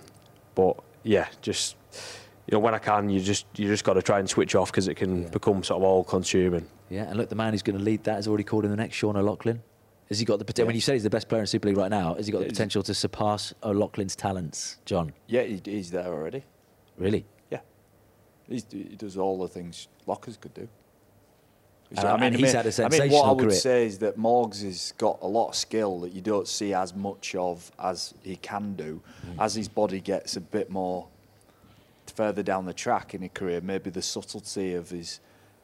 [0.55, 1.76] but yeah, just
[2.47, 4.72] you know, when I can, you just you just got to try and switch off
[4.72, 5.30] because it can Yeah.
[5.30, 6.66] become sort of all consuming.
[6.89, 8.78] Yeah, and look, the man who's going to lead that is already called in the
[8.78, 9.62] next Sean O'Loughlin.
[10.10, 10.68] Has he got the potential?
[10.68, 12.39] When you say he's the best player in Super League right now, has he got
[12.39, 15.14] the Yeah, potential to surpass O'Loughlin's talents, Jon?
[15.28, 16.43] Yeah, he, he's there already.
[16.97, 17.26] Really?
[17.51, 17.60] Yeah.
[18.47, 20.68] He's, he does all the things Lockers could do.
[21.95, 23.52] And- and he's had a I mean, what I would career.
[23.52, 26.94] say is that Morgs has got a lot of skill that you don't see as
[26.95, 29.02] much of as he can do.
[29.26, 29.44] Mm.
[29.44, 31.07] As his body gets a bit more
[32.15, 35.19] further down the track in his career, maybe the subtlety of his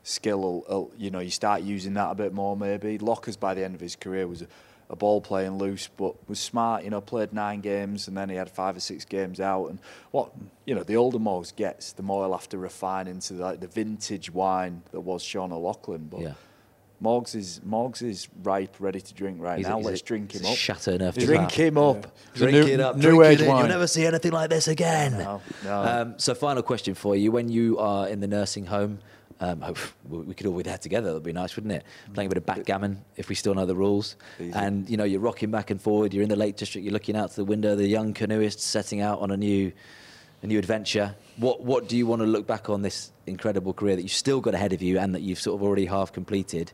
[0.05, 2.97] skill, will, will- you know, you start using that a bit more maybe.
[2.97, 4.47] Lockers, by the end of his career, was a,
[4.89, 6.83] a ball playing loose, but was smart.
[6.83, 9.65] You know, played nine games and then he had five or six games out.
[9.67, 9.79] And
[10.11, 10.31] what
[10.65, 13.67] you know, the older Morgs gets, the more he'll have to refine into like the
[13.67, 16.05] vintage wine that was Sean O'Loughlin.
[16.07, 16.33] But Yeah.
[17.03, 19.77] Morgs is Morgs is ripe, ready to drink right He's now.
[19.77, 20.55] he's a- Let's drink he's him a up.
[20.57, 21.53] Chateau Neuf Drink Ducat.
[21.53, 22.15] him up.
[22.33, 23.57] He's a Drink new- it up, new drink age it in.
[23.57, 25.11] You'll never see anything like this again.
[25.17, 25.81] No, no.
[25.83, 28.99] Um, so, final question for you: When you are in the nursing home,
[29.39, 29.77] um, hope
[30.09, 31.07] we could all be there together.
[31.07, 31.83] That'd be nice, wouldn't it?
[32.13, 34.15] Playing a bit of backgammon if we still know the rules.
[34.39, 34.51] Easy.
[34.53, 36.13] And you know, you're rocking back and forward.
[36.13, 36.83] You're in the Lake District.
[36.83, 37.75] You're looking out to the window.
[37.75, 39.71] The young canoeists setting out on a new,
[40.41, 41.15] a new adventure.
[41.37, 44.39] What What do you want to look back on this incredible career that you've still
[44.39, 46.71] got ahead of you and that you've sort of already half completed,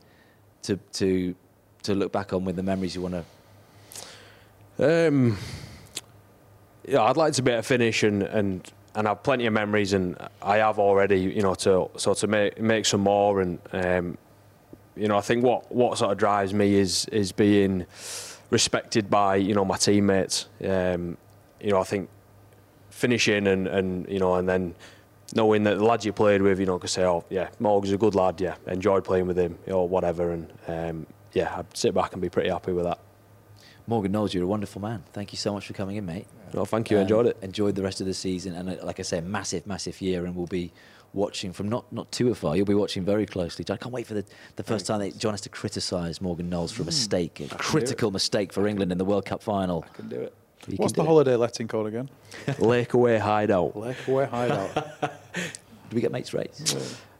[0.63, 1.35] to to
[1.83, 3.15] to look back on with the memories you want
[4.77, 5.38] to Um,
[6.88, 9.53] yeah, I'd like to be able to finish and, and and I have plenty of
[9.53, 13.59] memories, and I have already, you know, to so to make make some more, and
[13.73, 14.18] um,
[14.95, 17.85] you know, I think what what sort of drives me is is being
[18.49, 20.47] respected by you know my teammates.
[20.65, 21.18] Um,
[21.61, 22.09] you know, I think
[22.89, 24.76] finishing and and you know, and then
[25.34, 27.97] knowing that the lads you played with, you know, could say, oh yeah, Morgan's a
[27.97, 32.13] good lad, yeah, enjoyed playing with him, or whatever, and um, yeah, I'd sit back
[32.13, 32.99] and be pretty happy with that.
[33.88, 35.03] Morgan Knowles, you're a wonderful man.
[35.13, 36.27] Thank you so much for coming in, mate.
[36.53, 37.38] No, thank you, Um, enjoyed it.
[37.41, 40.36] Enjoyed the rest of the season, and uh, like I say, massive, massive year, and
[40.36, 40.72] we'll be
[41.14, 42.56] watching from not not too afar.
[42.56, 43.65] You'll be watching very closely.
[43.69, 44.26] I can't wait for the,
[44.56, 48.11] the first time that Jon has to criticise Morgan Knowles for a mistake, a critical
[48.11, 49.86] mistake for England in the World Cup final.
[49.90, 50.34] I can do it.
[50.68, 51.07] You What's the do it.
[51.07, 52.10] holiday letting called again?
[52.60, 53.73] Lake Away Hideout.
[53.73, 55.02] Lakeway Hideout.
[55.90, 56.76] Do we get mates rates?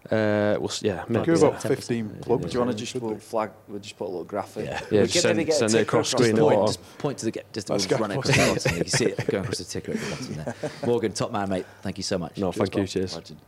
[0.10, 1.26] Uh, we'll, yeah, maybe.
[1.26, 1.48] Give Yeah.
[1.48, 2.46] about 15 plugs.
[2.48, 3.52] Do you want to just Should put flag?
[3.68, 4.66] We'll just put a little graphic.
[4.66, 4.82] Yeah.
[4.90, 6.98] Yeah, We just send- get send it ticker across Just screen the or point, just
[6.98, 8.78] point to the get, just Let's run across across the the bottom.
[8.78, 10.72] You can see it going across the ticker at the bottom there.
[10.88, 11.66] Morgan, top man, mate.
[11.84, 12.38] Thank you so much.
[12.38, 12.82] No, thank you.
[12.82, 12.88] pal.
[12.88, 13.16] Cheers.
[13.16, 13.40] Legend.